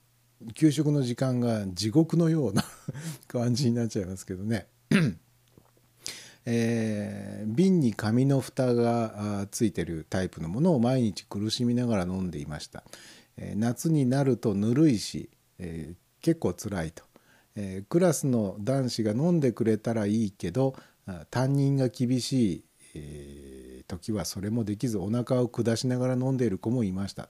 [0.53, 2.63] 給食の時間が地獄のような
[3.27, 4.67] 感じになっちゃいますけどね。
[6.45, 12.83] えー瓶に紙の蓋がついてるタイプのものを毎日苦しみながら飲んでいました、
[13.37, 15.29] えー夏になるとぬるいし、
[15.59, 17.03] えー結構辛いと、
[17.55, 20.75] えクラスの男子が飲んでくれたらいいけど
[21.29, 22.63] 担任が厳しい、
[22.95, 27.29] え時はそれもできずお腹を下しながら飲んでいる子もいました。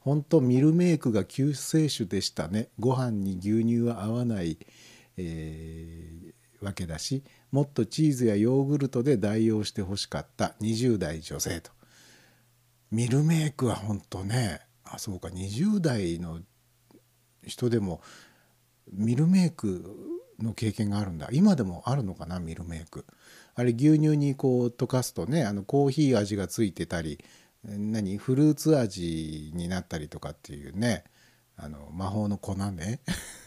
[0.00, 2.68] 本当ミルメイクが救世主でしたね。
[2.78, 4.58] ご飯に牛乳は合わない、
[5.16, 11.70] えーわけだしもっとチーズやヨーグルトで代用してほしかった20代女性と。
[12.90, 16.40] ミルメイクは本当ねあそうか20代の
[17.44, 18.00] 人でも
[18.92, 19.84] ミルメイク
[20.38, 21.28] の経験があるんだ。
[21.32, 23.06] 今でもあるのかなミルメイク。
[23.54, 27.18] あれ牛乳にこう溶かすとねあのコーヒー味がついてたり
[27.64, 31.04] 何フルーツ味になったりとかっていうね
[31.56, 33.00] あの魔法の粉ね。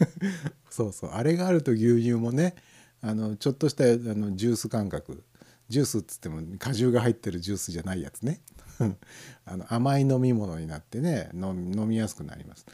[0.70, 2.56] そうそうあれがあると牛乳もね
[3.02, 5.24] あのちょっとしたあのジュース感覚。
[5.70, 8.42] ジュースっつっても果汁が入ってるジュースじゃないやつね。
[9.46, 12.66] あの甘い飲み物になってね飲み飲みやすくなります。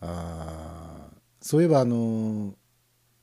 [0.00, 1.10] あ
[1.40, 2.54] そういえばあの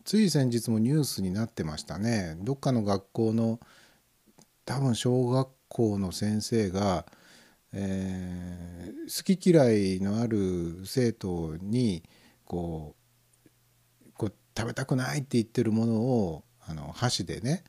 [0.03, 2.37] つい先日もニュースになってましたね。
[2.41, 3.59] どっかの学校の
[4.65, 7.05] 多分小学校の先生が、
[7.71, 8.71] えー
[9.13, 12.03] 好き嫌いのある生徒に
[12.45, 13.00] こう
[14.57, 17.63] 食べたくないって言ってるものをあの箸でね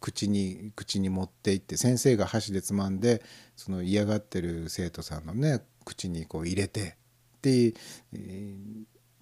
[0.00, 3.22] 口に口に持っていって先生が箸でつまんで
[3.56, 6.96] その嫌がってる生徒さんのね口にこう入れて
[7.42, 7.74] で、
[8.12, 8.54] えー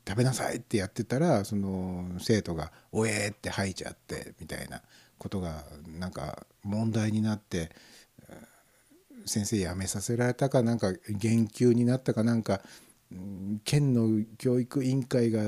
[0.08, 4.80] 食べなさいってやってたらその生徒が「おえ!」って吐いちゃってみたいな
[5.18, 7.70] ことがなんか問題になって
[9.26, 12.62] 先生辞めさせられたかなんか減給になったかなんか
[13.64, 15.42] 県の教育委員会が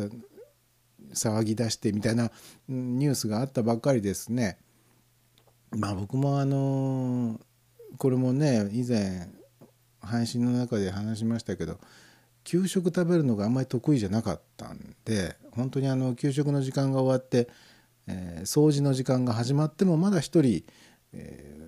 [1.13, 2.31] 騒ぎ出してみたいな
[2.69, 4.59] ニュースがあったばっかりですね。
[5.71, 7.41] まあ僕もあの
[7.97, 9.29] これもね以前
[10.01, 11.79] 配信の中で話しましたけど
[12.45, 17.49] 給食食べるのがあんまり得意じゃなかったんで本当にあの給食の時間が終わって、
[18.07, 20.65] えー掃除の時間が始まってもまだ一人、
[21.13, 21.61] えー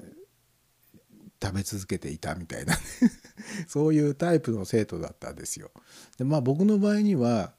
[1.45, 2.76] 食べ続けていたみたいな
[3.66, 5.72] そういうタイプの生徒だったんですよ。
[6.16, 7.53] でまあ僕の場合には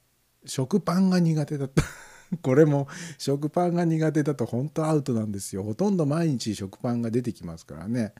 [0.46, 1.84] 食パンが苦手だった。
[2.42, 2.88] これも
[3.18, 5.64] 食パンが苦手だと本当アウトなんですよ。
[5.64, 8.14] ほとんど毎日食パンが出てきますからね。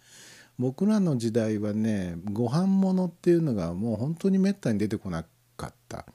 [0.60, 5.26] 僕らの時代はねご飯物っていうのがもう本当にめったに出てこな
[5.58, 6.06] かった。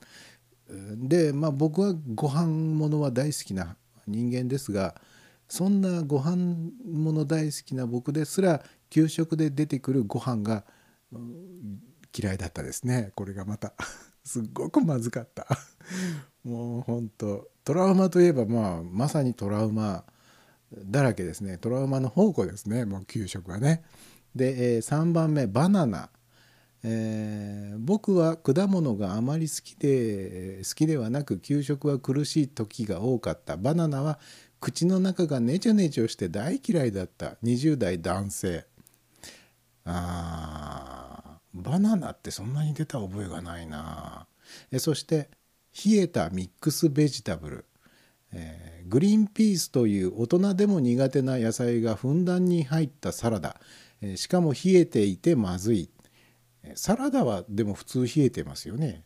[0.97, 4.95] でまあ僕はご飯物は大好きな人間ですが
[5.49, 10.65] そんなご飯物大好きな僕ですら給食で出てくるご飯が
[12.17, 13.73] 嫌いだったですねこれがまた
[14.29, 15.47] すっごくまずかった。
[16.45, 20.05] もう本当トラウマといえばまあまさにトラウマ
[20.71, 21.57] だらけですね。
[21.57, 22.85] トラウマの宝庫ですね。
[22.85, 23.83] もう給食はね。
[24.35, 26.11] で、え3番目バナナ。
[26.85, 33.57] えー僕は果物があまり好きで好きではなく給食は苦しい時が多かった。
[33.57, 34.19] バナナは
[34.61, 37.37] 口の中がネチョネチョして大嫌いだった。
[37.43, 38.67] 20代男性。
[39.87, 41.08] あ
[41.55, 44.27] バナナってそんなに出た覚えがないな。
[44.71, 45.31] えそして
[45.85, 47.65] 冷えたミックスベジタブル、
[48.33, 53.61] えーグリーンピースという大人でも苦手な野菜がふんだんに入ったサラダ、
[54.01, 55.91] えーしかも冷えていてまずい。
[56.75, 59.05] サラダはでも普通冷えてますよね、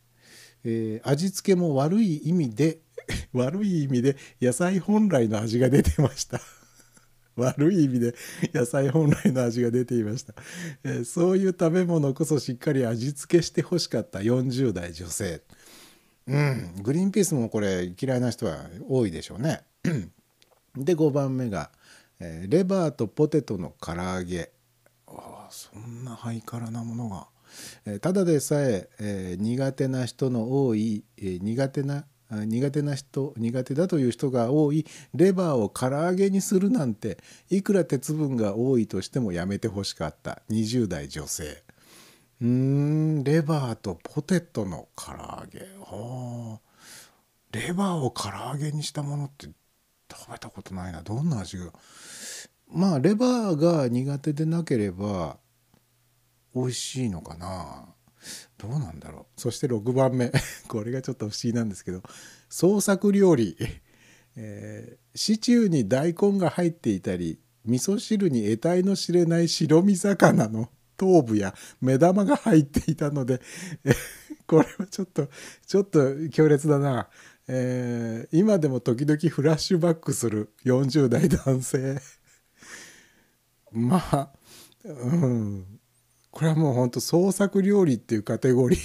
[0.63, 2.79] えー味付けも悪い意味で
[3.33, 6.39] 悪い意味で野菜本来の味が出てました。
[7.35, 8.15] 悪い意味で
[8.53, 10.33] 野菜本来の味が出ていました、
[10.83, 15.41] えーそういう食べ物こそしっかり味付けしてほしかった40代女性。
[16.27, 16.75] うん。
[16.81, 18.57] グリーンピースもこれ嫌いな人は
[18.87, 19.63] 多いでしょうね。
[20.75, 21.71] で5番目が、
[22.19, 24.51] えーレバーとポテトの唐揚げ。
[25.07, 27.27] ああそんなハイカラなものが、
[27.85, 32.05] えーただでさええー苦手な人の多い、えー苦手な
[32.45, 34.85] 苦手な人苦手だという人が多い。
[35.13, 37.17] レバーを唐揚げにするなんて
[37.49, 40.41] いくら鉄分が多いとしてもやめてほしかった。
[40.49, 41.63] 20代女性。
[42.41, 45.59] うーんレバーとポテトの唐揚げ。
[45.79, 46.73] はあ。
[47.51, 49.47] レバーを唐揚げにしたものって
[50.11, 51.01] 食べたことないな。
[51.01, 51.71] どんな味が。
[52.71, 55.37] まあレバーが苦手でなければ
[56.55, 57.85] 美味しいのかな。
[58.63, 59.41] どうなんだろう。
[59.41, 60.31] そして6番目。
[60.69, 62.01] これがちょっと不思議なんですけど。
[62.49, 63.57] 創作料理、
[64.37, 73.41] えーシチューに大根が入っていたり味噌汁に得体の知れない白身魚の 頭部や目玉が入っていたので、
[73.83, 73.93] え
[74.47, 75.29] これはちょっと
[75.67, 77.09] ちょっと強烈だな、
[77.47, 82.01] えー今でも時々フラッシュバックする40代男性。
[83.71, 84.31] まあ
[84.83, 85.79] うん。
[86.33, 88.79] これはもうほんと創作料理っていうカテゴリー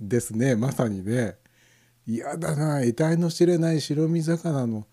[0.00, 1.36] ですねまさにね。
[2.06, 4.86] 嫌だな得体の知れない白身魚の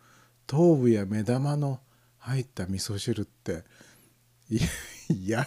[0.48, 1.80] 頭部や目玉の
[2.18, 3.64] 入った味噌汁って。
[4.50, 5.46] いや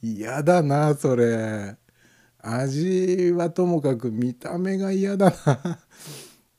[0.00, 1.76] 嫌だなそれ。
[2.38, 5.80] 味はともかく見た目が嫌だな。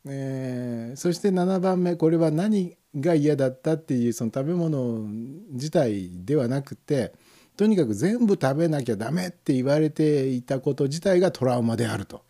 [0.05, 0.91] え。
[0.93, 5.07] ーそして7番目これは何が嫌だったっていうその食べ物
[5.51, 7.14] 自体ではなくて
[7.60, 12.24] とにかく全部食べなきゃダメって言われていたこと自体がトラウマであると。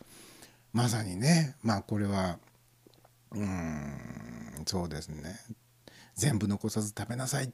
[0.74, 2.40] まさにねまあこれは
[3.36, 5.40] うんそうですね。
[6.16, 7.54] 全部残さず食べなさい。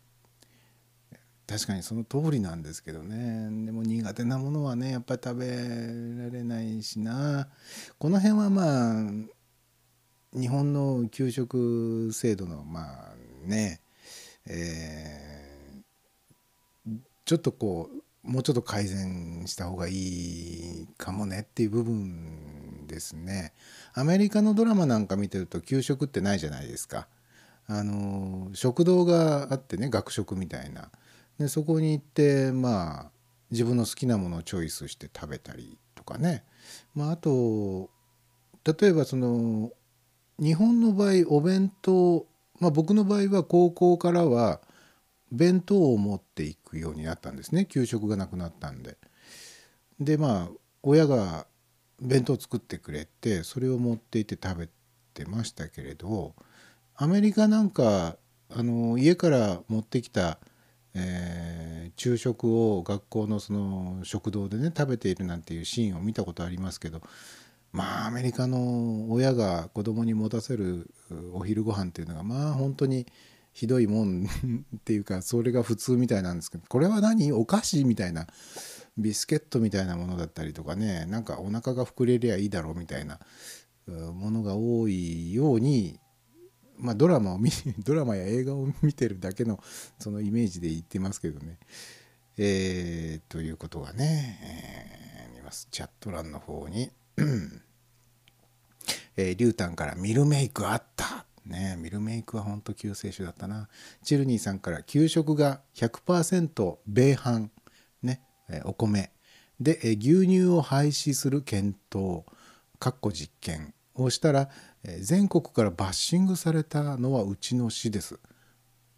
[1.45, 3.65] 確かにその通りなんですけどね。
[3.65, 7.49] でも苦手なものはねやっぱり食べられないしな。
[7.97, 9.03] この辺はまあ
[10.32, 13.15] 日本の給食制度のまあ
[13.45, 13.82] ね、
[14.45, 15.24] えー
[17.26, 23.53] ちょっとこうもうちょっと改善した方がいいかもねっていう部分ですね。
[23.93, 27.07] アメリカのドラマなんか見てると給食ってないじゃないですか。
[27.67, 30.89] あの食堂があってね学食みたいな。
[31.39, 33.11] でそこに行ってまあ
[33.51, 36.43] 自分の好きなものをチョイスして食べたりとかね。
[36.95, 37.89] まあ、あと
[38.63, 39.71] 例えばその
[40.39, 42.26] 日本の場合お弁当
[42.59, 44.61] まあ僕の場合は高校からは
[45.32, 48.97] 弁当を持っていくようになったんですね給食がなくなったんで。
[49.99, 50.49] でまあ
[50.84, 51.47] 親が
[52.01, 54.69] 弁当作ってくれてそれを持って行って食べ
[55.13, 56.36] てましたけれど
[56.95, 58.17] アメリカなんか
[58.49, 60.38] あの家から持ってきた、
[60.93, 67.01] えー昼食を学校のその食堂でね食べているなんていうシーンを見たことありますけど
[67.71, 70.89] まあアメリカの親が子供に持たせる
[71.34, 73.05] お昼ご飯っていうのがまあ本当に
[73.56, 74.26] ひどいもん
[74.76, 77.32] っていうかそれが普通みたいなんですけどこれは何？
[77.32, 78.28] お菓子みたいな
[78.97, 83.18] ビスケットみたいなものだったりとかねなんかお腹が膨れりゃいいだろうみたいな
[83.88, 85.97] ものが多いように
[86.78, 87.49] まあドラマを見
[87.80, 89.64] ドラマや映画を見てるだけの
[89.99, 91.58] そのイメージで言ってますけどね。
[92.38, 94.38] えーということがね、
[95.24, 96.91] えー見ますチャット欄の方に
[99.16, 101.26] えー、リュウタンからミルメイクあった。
[101.45, 103.69] ねミルメイクは本当救世主だったな。
[104.03, 107.49] チルニーさんから給食が100%米飯、
[108.01, 108.21] ね、
[108.63, 109.11] お米
[109.59, 112.23] で、牛乳を廃止する検討、
[112.79, 114.49] かっこ実験をしたら、
[114.99, 118.19] 全国からバッシングされたのはうちの市です。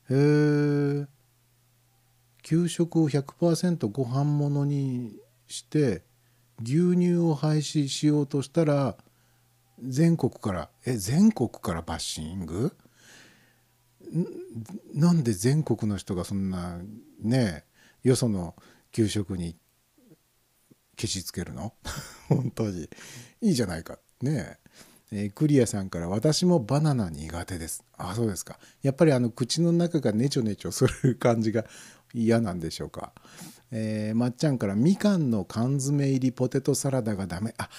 [0.10, 1.08] へー
[2.44, 5.18] 給食を100%ご飯物に
[5.48, 6.04] して
[6.64, 8.96] 牛乳を廃止しようとしたら
[9.82, 12.76] 全国からえ全国からバッシング？
[14.14, 16.80] んなんで全国の人がそんな
[17.22, 17.66] ね
[18.04, 18.56] よその
[18.92, 19.56] 給食に
[20.96, 21.74] ケチつけるの？
[22.30, 22.90] 本当に。
[23.42, 24.00] いいじゃないか。
[24.22, 24.58] ね。
[25.12, 28.60] えークリアさんから「私もバナナ苦手です」あそうですか。
[28.82, 31.66] やっぱりあの口の中がネチョネチョする感じが
[32.14, 33.14] 嫌なんでしょうか、
[33.72, 37.70] えーまっちゃんから「みかんの缶詰入りポテトサラダがダメ」あ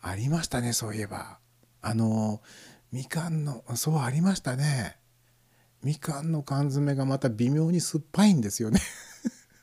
[0.00, 1.38] ありましたねそういえば。
[1.80, 2.40] あの
[2.90, 4.96] みかんのそうありましたね。
[5.82, 8.80] みかんの缶詰がまた微妙に酸っぱいんですよね。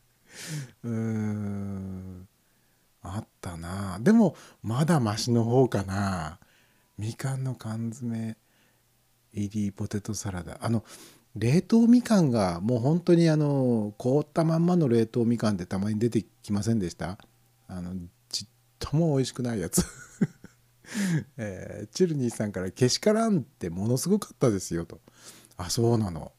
[0.83, 2.27] うーん。
[3.01, 3.99] あったな。
[3.99, 6.39] でもまだマシの方かな。
[6.97, 8.37] みかんの缶詰
[9.33, 10.57] 入りポテトサラダ。
[10.61, 10.83] あの
[11.35, 17.17] 冷凍みかんがもう本当にあの凍ったまんまの冷凍みかんってたまに出てきませんでした？
[17.67, 17.93] あの
[18.79, 19.83] とも美味しくないやつ。
[21.37, 25.01] えーチルニーさんから「けしからんってものすごかったですよ」と
[25.57, 26.31] 「あそうなの」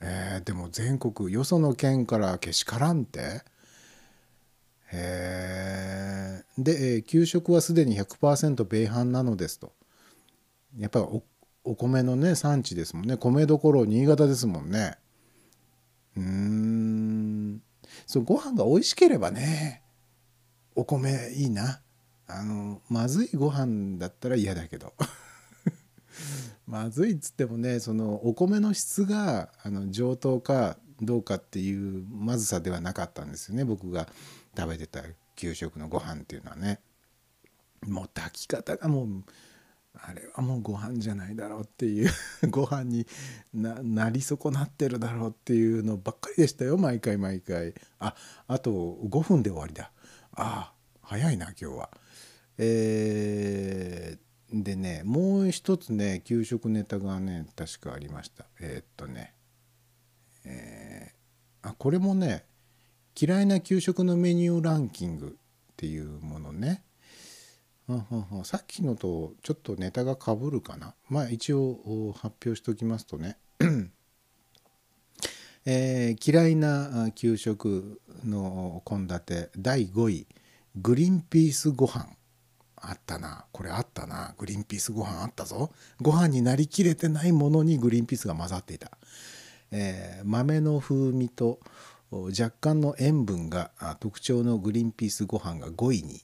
[0.00, 3.42] えーでも全国よその県からけしからんって。
[4.92, 9.72] へえで、えー給食はすでに100%米飯なのですと。
[10.76, 11.22] やっぱりお
[11.64, 13.16] お米のね産地ですもんね。
[13.16, 14.96] 米どころ新潟ですもんね。
[16.16, 17.62] うーん。
[18.06, 19.81] そうご飯が美味しければね。
[20.74, 21.80] お米いいな。
[22.26, 24.94] あのまずいご飯だったら嫌だけど。
[26.66, 34.08] まずいっつってもねそのお米の質があの上等かどうかっていうまずさではなかったんですよね僕が
[34.56, 35.02] 食べてた
[35.36, 36.80] 給食のご飯っていうのはね。
[37.86, 39.24] もう炊き方がもう
[39.94, 42.10] あれはもうご飯じゃないだろうっていう
[42.48, 43.06] ご飯に
[43.52, 47.74] ななり損なってるだろうっていうのばっかりでしたよ毎回毎回。
[47.98, 48.14] あ
[48.46, 49.90] あと5分で終わりだ。
[50.36, 50.72] あ
[51.02, 51.90] 早いな今日は。
[52.58, 54.22] えー
[54.54, 58.44] でねもう一つね給食ネタがね確かありました。
[58.60, 59.34] えーっとね
[60.44, 62.44] えーあこれもね
[63.18, 65.38] 嫌いな給食のメニューランキング
[65.72, 66.82] っていうものね。
[67.86, 68.44] はんはんはん。
[68.44, 70.94] さっきのとちょっとネタがかぶるかな。
[71.08, 73.38] まあ一応発表しておきますとね。
[75.64, 80.26] えー嫌いな給食の献立第5位
[80.76, 82.06] グリーンピースご飯。
[82.84, 83.44] あったな。
[83.52, 84.34] これあったな。
[84.38, 85.70] グリーンピースご飯あったぞ。
[86.00, 88.90] ご飯になりきれてないものにグリーンピースが混ざっていた、
[89.70, 91.60] えー豆の風味と
[92.10, 96.20] 若干の塩分が特徴のグリーンピースご飯が5位に、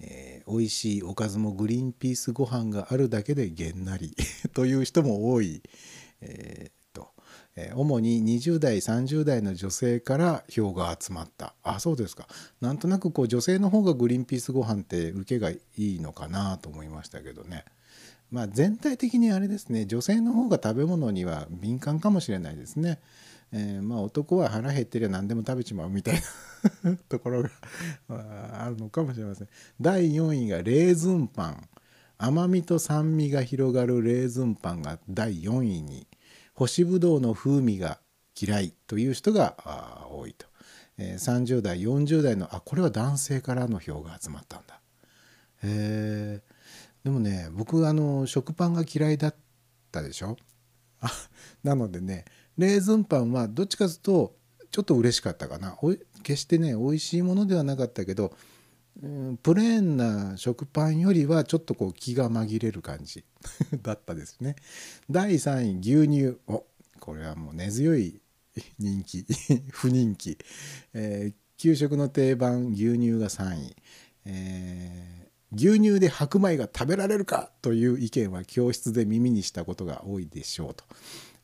[0.00, 4.14] えー美味しいおかずもグリーンピースご飯があるだけでげんなり。
[4.52, 5.62] という人も多い、
[6.20, 6.81] えー
[7.74, 11.54] 主に20代30代の女性から票が集まった。
[11.62, 12.26] あそうですか。
[12.60, 17.64] なんとなくこう女性の方がグリーンピースご飯って受けがいいのかなと思いましたけどね。
[18.30, 19.84] まあ全体的にあれですね。
[19.84, 23.00] 女性の方が食べ物には敏感かもしれないですね。
[23.52, 26.22] えーまあ男は腹減ってりゃ何でも食べちまうみたい
[26.84, 27.50] な ところが
[28.08, 29.48] ああるのかもしれません。
[29.78, 31.68] 第4位がレーズンパン。
[32.16, 36.06] 甘みと酸味が広がるレーズンパンが第4位に。
[36.54, 37.98] 干しぶどうの風味が
[38.40, 40.46] 嫌いという人が多いと、
[40.98, 44.80] えー30代40代のあこれは男性からの票が集まったんだ。
[45.64, 46.42] へえ
[47.04, 49.34] でもね僕あの食パンが嫌いだっ
[49.90, 50.36] たでしょ？
[51.00, 51.10] あ
[51.64, 52.24] なのでね
[52.58, 54.36] レーズンパンはどっちかというと
[54.70, 55.76] ちょっと嬉しかったかな。
[55.82, 58.34] おい決してね美味しいものではなかったけど、
[59.42, 63.24] プレーンな食パンよりはちょっとこう気が紛れる感じ
[63.82, 64.56] だったですね。
[65.10, 66.38] 第3位牛乳。
[66.46, 66.64] お
[67.00, 68.20] これはもう根強い
[68.78, 69.24] 人気
[69.72, 70.38] 不人気、
[70.94, 73.76] えー給食の定番牛乳が3位、
[74.24, 75.22] えー
[75.54, 80.84] 牛乳で白米が食べられるかという意見は教室で耳にしたことが多いでしょうと、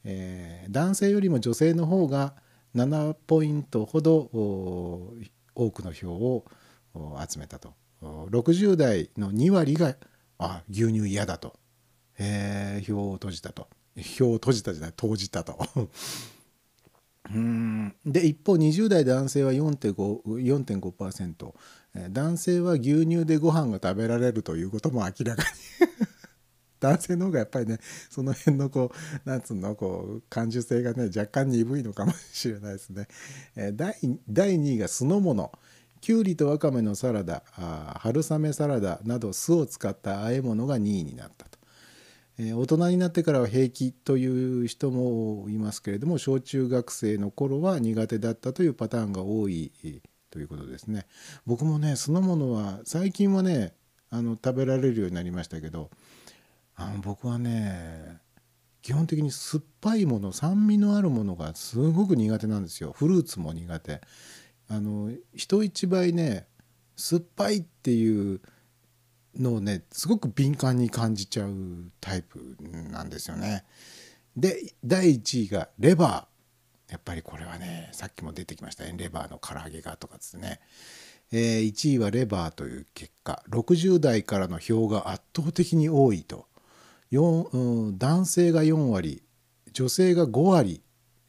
[0.04, 2.34] えー男性よりも女性の方が
[2.74, 4.18] 7ポイントほど
[5.54, 6.46] 多くの票を
[7.28, 7.74] 集めたと。
[8.02, 9.96] 60代の2割が
[10.38, 11.58] あ牛乳嫌だと、
[12.18, 13.68] えー票を閉じたと。
[13.96, 15.58] 票を閉じたじゃない投じたと。
[17.34, 17.94] うん。
[18.06, 21.52] で一方20代男性は4.5%
[22.10, 25.48] 男性は牛乳でご飯が食べられるということも明らかに。
[26.80, 28.92] 男性の方がやっぱりねその辺のこ
[29.26, 33.08] うなんつうのこう感受性がね若干鈍いのかもしれないですね。
[33.56, 33.96] えー第
[34.28, 35.50] 第2位が酢の物。
[36.00, 37.42] きゅうりとわかめのサラダ
[38.00, 41.58] 春雨サラダなど酢を使った和え物が2位になったと。
[42.38, 44.26] えー大人になってからは平気とい
[44.64, 49.72] う人もいますけれども小中学生の頃は苦手だったというパターンが多い
[50.30, 51.06] ということですね。
[51.46, 53.74] 僕もね酢の物は最近はね
[54.10, 55.90] あの食べられるようになりましたけど
[56.76, 58.18] あの僕はね
[58.82, 64.00] 基本的に酸っぱいもの酸味のあるものがすごく苦手なんですよフルーツも苦手
[64.68, 66.46] あの人一倍ね
[66.96, 68.40] 酸っぱいっていう
[69.38, 71.52] のをねすごく敏感に感じちゃう
[72.00, 72.56] タイプ
[72.90, 73.64] なんですよね。
[74.36, 76.92] で第1位がレバー。
[76.92, 78.94] やっぱりこれはねさっきも出てきましたね。
[78.96, 80.60] レバーの唐揚げがとかですね。
[81.30, 83.42] えー1位はレバーという結果。
[83.50, 86.46] 60代からの票が圧倒的に多いと。
[87.12, 89.22] 4うん男性が4割
[89.72, 90.82] 女性が5割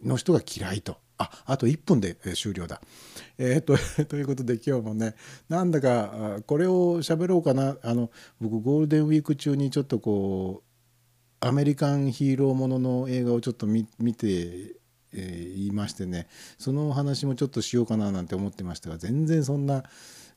[0.04, 0.98] の人が嫌いと。
[1.20, 2.82] ああと1分で終了だ。
[3.38, 5.16] えーと ということで今日もね
[5.50, 8.10] なんだかこれを喋ろうかなあの
[8.40, 14.76] 僕ゴールデンウィーク中にちょっとこうアメリカンヒーローものの映画をちょっと見て、
[15.14, 19.84] えーいましてねそのお話もちょっとしようかななんて思ってましたが全然そんな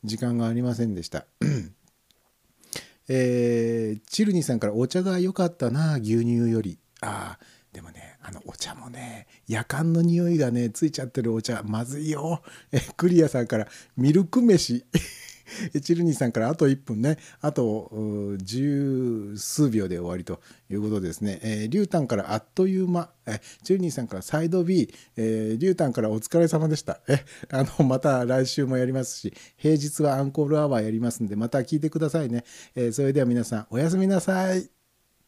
[0.03, 1.26] 時間がありませんでした。
[3.09, 12.43] えーチルニーさんからお茶が良かったな牛乳よりあーでもねあのお茶もね夜間の匂いがねついちゃってるお茶まずいよ。
[12.70, 13.66] えクリアさんから
[13.97, 14.85] ミルク飯。
[15.83, 17.18] チルニーさんからあと1分ね。
[17.41, 17.91] あと
[18.39, 23.11] 十数秒で終わりということですね、えー、リュウタンからあっという間。
[23.27, 27.01] えチルニーさんからサイド B、えー、リュウタンからお疲れ様でした。
[27.09, 32.45] えあのまた来週もやりますし平日はアンコールアワーやりますんでまた聞いてくださいね、
[32.75, 34.82] えーそれでは皆さんおやすみなさい。